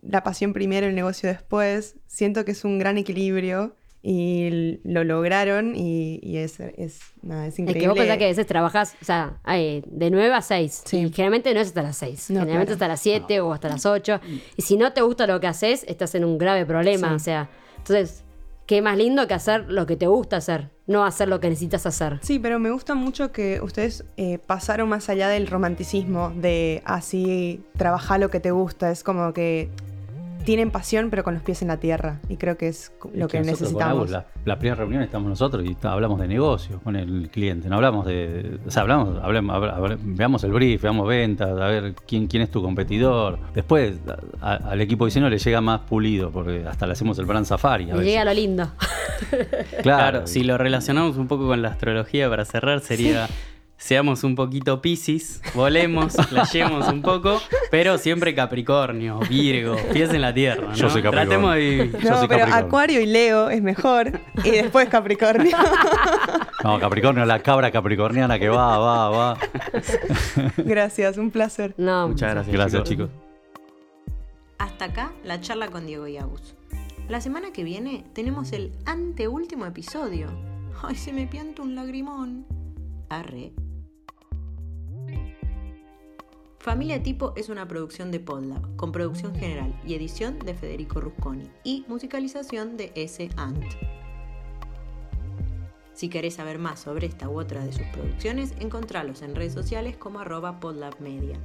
la 0.03 0.23
pasión 0.23 0.53
primero, 0.53 0.87
el 0.87 0.95
negocio 0.95 1.29
después, 1.29 1.97
siento 2.07 2.45
que 2.45 2.53
es 2.53 2.65
un 2.65 2.79
gran 2.79 2.97
equilibrio 2.97 3.75
y 4.07 4.81
lo 4.85 5.03
lograron 5.03 5.75
y, 5.75 6.21
y 6.23 6.37
es, 6.37 6.61
es, 6.61 7.01
nada, 7.23 7.47
es 7.47 7.55
Es 7.55 7.61
increíble. 7.61 7.81
que 7.81 7.89
vos 7.89 7.97
pensás 7.99 8.19
que 8.19 8.25
a 8.25 8.29
veces 8.29 8.47
trabajás, 8.47 8.97
o 9.01 9.05
sea, 9.05 9.39
eh, 9.49 9.83
de 9.87 10.11
9 10.11 10.31
a 10.35 10.43
6. 10.43 10.83
Sí. 10.85 10.97
Y 10.99 11.11
generalmente 11.11 11.55
no 11.55 11.61
es 11.61 11.69
hasta 11.69 11.83
las 11.83 11.97
6. 11.97 12.29
No, 12.31 12.41
generalmente 12.41 12.67
claro. 12.67 12.75
hasta 12.75 12.89
las 12.89 13.01
7 13.01 13.41
o 13.41 13.55
hasta 13.55 13.71
las 13.71 13.87
8. 13.87 14.21
Y 14.59 14.61
si 14.63 14.77
no 14.77 14.93
te 14.93 15.01
gusta 15.01 15.27
lo 15.27 15.41
que 15.41 15.47
haces, 15.47 15.85
estás 15.89 16.15
en 16.15 16.27
un 16.27 16.37
grave 16.37 16.67
problema. 16.67 17.09
Sí. 17.09 17.15
O 17.15 17.19
sea, 17.19 17.49
entonces, 17.79 18.25
qué 18.67 18.83
más 18.83 18.99
lindo 18.99 19.27
que 19.27 19.33
hacer 19.33 19.73
lo 19.73 19.87
que 19.87 19.97
te 19.97 20.07
gusta 20.07 20.37
hacer, 20.37 20.69
no 20.87 21.07
hacer 21.07 21.29
lo 21.29 21.41
que 21.41 21.49
necesitas 21.49 21.87
hacer. 21.87 22.19
Sí, 22.21 22.39
pero 22.39 22.59
me 22.59 22.71
gusta 22.73 22.95
mucho 22.95 23.33
que 23.33 23.63
ustedes 23.63 24.05
eh, 24.19 24.37
pasaron 24.37 24.91
más 24.91 25.09
allá 25.09 25.31
del 25.31 25.47
romanticismo, 25.47 26.31
de 26.37 26.83
así 26.85 27.65
trabajar 27.79 28.21
lo 28.21 28.29
que 28.31 28.41
te 28.41 28.51
gusta. 28.51 28.91
Es 28.91 29.03
como 29.03 29.33
que 29.33 29.71
tienen 30.45 30.71
pasión, 30.71 31.09
pero 31.11 31.25
con 31.25 31.35
los 31.35 31.43
pies 31.43 31.63
en 31.63 31.69
la 31.69 31.79
tierra. 31.79 32.21
Y 32.29 32.37
creo 32.37 32.57
que 32.57 32.69
es 32.69 32.93
lo 33.13 33.27
Es 33.27 33.33
que, 33.33 33.41
necesitamos. 33.41 34.11
La, 34.11 34.27
la 34.45 34.59
primera 34.59 34.77
reunión 34.77 35.03
estamos 35.03 35.29
nosotros 35.29 35.65
y 35.65 35.77
hablamos 35.83 36.21
de 36.21 36.29
negocio 36.29 36.81
con 36.85 36.97
el 36.97 37.29
cliente, 37.31 37.69
no 37.69 37.77
hablamos 37.77 38.07
de. 38.07 38.59
O 38.67 38.71
sea, 38.71 38.83
hablamos, 38.83 39.19
veamos 40.03 40.45
el 40.45 40.53
brief, 40.53 40.83
veamos 40.83 41.09
ventas, 41.09 41.49
a 41.49 41.67
ver 41.67 41.95
quién, 42.07 42.27
quién 42.27 42.43
es 42.43 42.51
tu 42.51 42.63
competidor. 42.63 43.39
Después 43.55 43.97
a- 44.41 44.53
a- 44.53 44.57
al 44.71 44.81
equipo 44.81 45.05
de 45.05 45.09
diseño 45.09 45.29
le 45.29 45.39
llega 45.39 45.61
más 45.61 45.81
pulido, 45.81 46.31
porque 46.31 46.65
hasta 46.67 46.87
le 46.87 46.93
hacemos 46.93 47.19
el 47.19 47.27
brand 47.27 47.47
safari. 47.47 47.91
A 47.91 47.95
veces. 47.95 48.07
llega 48.07 48.25
lo 48.25 48.35
lindo. 48.35 48.69
Claro, 49.31 49.83
Claro, 49.83 50.27
si 50.27 50.45
lo 50.45 50.59
relacionamos 50.59 51.17
un 51.17 51.29
poco 51.29 51.47
con 51.47 51.63
la 51.63 51.69
astrología 51.69 52.29
para 52.29 52.45
cerrar, 52.45 52.81
sería 52.81 53.29
seamos 53.77 54.25
un 54.25 54.35
poquito 54.35 54.81
Piscis, 54.81 55.43
volemos, 55.55 56.15
flasheemos 56.29 56.89
un 56.89 57.03
poco, 57.03 57.41
pero 57.71 57.99
siempre 57.99 58.35
Capricornio, 58.35 59.21
Virgo, 59.29 59.77
pies 59.93 60.13
en 60.13 60.23
la 60.23 60.33
tierra. 60.33 60.69
¿no? 60.69 60.75
Yo 60.75 60.91
soy 60.91 61.03
Capricornio. 61.03 61.39
Tratemos 61.39 61.55
de 61.57 62.09
No, 62.09 62.19
soy 62.19 62.29
pero. 62.29 62.45
Acuario 62.47 63.01
y 63.01 63.07
Leo 63.07 63.51
es 63.51 63.63
mejor. 63.63 64.21
Y 64.43 64.51
después 64.51 64.89
Capricornio. 64.89 65.57
No, 66.63 66.81
Capricornio, 66.81 67.25
la 67.27 67.41
cabra 67.41 67.71
capricorniana 67.71 68.39
que 68.39 68.49
va, 68.49 68.79
va, 68.79 69.11
va. 69.11 69.39
Gracias, 70.57 71.19
un 71.19 71.31
placer. 71.31 71.75
No, 71.77 72.09
Muchas 72.09 72.33
gracias. 72.33 72.55
Gracias, 72.55 72.85
chicos. 72.85 73.11
Hasta 74.59 74.87
acá 74.87 75.13
la 75.25 75.41
charla 75.41 75.69
con 75.69 75.87
Diego 75.87 76.07
y 76.07 76.17
Agus. 76.17 76.55
La 77.09 77.21
semana 77.21 77.53
que 77.53 77.65
viene 77.65 78.05
tenemos 78.15 78.53
el 78.53 78.73
anteúltimo 78.87 79.67
episodio. 79.67 80.29
Ay, 80.83 80.95
se 80.95 81.13
me 81.13 81.27
pianta 81.27 81.61
un 81.61 81.75
lagrimón. 81.75 82.47
Arre. 83.11 83.53
Familia 86.65 87.03
Tipo 87.03 87.35
es 87.37 87.51
una 87.51 87.69
producción 87.69 88.11
de 88.11 88.21
Podlab, 88.21 88.75
con 88.77 88.91
producción 88.91 89.35
general 89.35 89.79
y 89.87 89.93
edición 89.93 90.39
de 90.39 90.55
Federico 90.55 90.99
Rusconi 90.99 91.51
y 91.63 91.85
musicalización 91.89 92.79
de 92.79 92.91
S. 92.95 93.29
Ant. 93.37 93.63
Si 95.93 96.09
querés 96.09 96.37
saber 96.37 96.59
más 96.59 96.81
sobre 96.81 97.07
esta 97.07 97.29
u 97.29 97.39
otra 97.39 97.63
de 97.63 97.71
sus 97.75 97.87
producciones, 97.89 98.55
encontralos 98.61 99.21
en 99.21 99.35
redes 99.35 99.53
sociales 99.53 99.99
como 99.99 100.21
arroba 100.21 100.59
podlabmedia. 100.59 101.39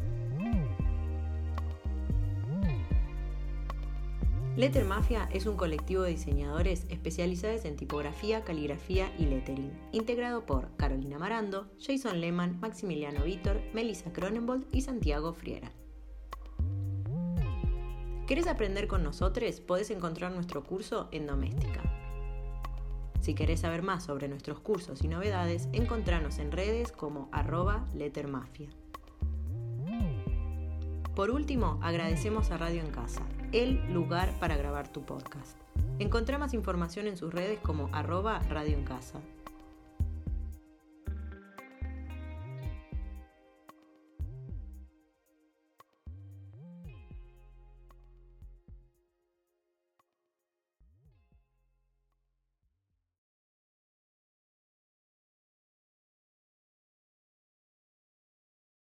Letter 4.60 4.84
Mafia 4.84 5.30
es 5.32 5.46
un 5.46 5.56
colectivo 5.56 6.02
de 6.02 6.10
diseñadores 6.10 6.86
especializados 6.90 7.64
en 7.64 7.78
tipografía, 7.78 8.44
caligrafía 8.44 9.10
y 9.18 9.26
lettering, 9.26 9.72
integrado 9.94 10.46
por 10.46 10.76
Carolina 10.76 11.18
Marando, 11.18 11.72
Jason 11.80 12.20
Lehman, 12.20 12.60
Maximiliano 12.60 13.24
Vítor, 13.24 13.62
Melissa 13.74 14.12
Cronenbold 14.12 14.66
y 14.74 14.82
Santiago 14.82 15.32
Friera. 15.32 15.72
¿Querés 18.28 18.48
aprender 18.48 18.90
con 18.90 19.02
nosotros? 19.02 19.62
Podés 19.62 19.92
encontrar 19.92 20.34
nuestro 20.34 20.62
curso 20.62 21.08
en 21.14 21.26
Doméstica. 21.26 21.82
Si 23.22 23.36
querés 23.36 23.62
saber 23.62 23.82
más 23.82 24.04
sobre 24.04 24.28
nuestros 24.28 24.60
cursos 24.60 25.06
y 25.06 25.08
novedades, 25.08 25.70
encontranos 25.72 26.38
en 26.38 26.52
redes 26.52 26.92
como 26.92 27.30
arroba 27.32 27.88
lettermafia. 27.94 28.68
Por 31.16 31.32
último, 31.32 31.80
agradecemos 31.82 32.52
a 32.52 32.58
Radio 32.58 32.82
en 32.82 32.92
Casa, 32.92 33.26
el 33.52 33.94
lugar 33.94 34.32
para 34.40 34.58
grabar 34.58 34.88
tu 34.88 35.04
podcast. 35.04 35.58
Encontrá 36.00 36.38
más 36.38 36.54
información 36.54 37.08
en 37.08 37.18
sus 37.18 37.34
redes 37.34 37.60
como 37.60 37.90
arroba 37.92 38.40
Radio 38.50 38.78
en 38.78 38.84
Casa 38.84 39.20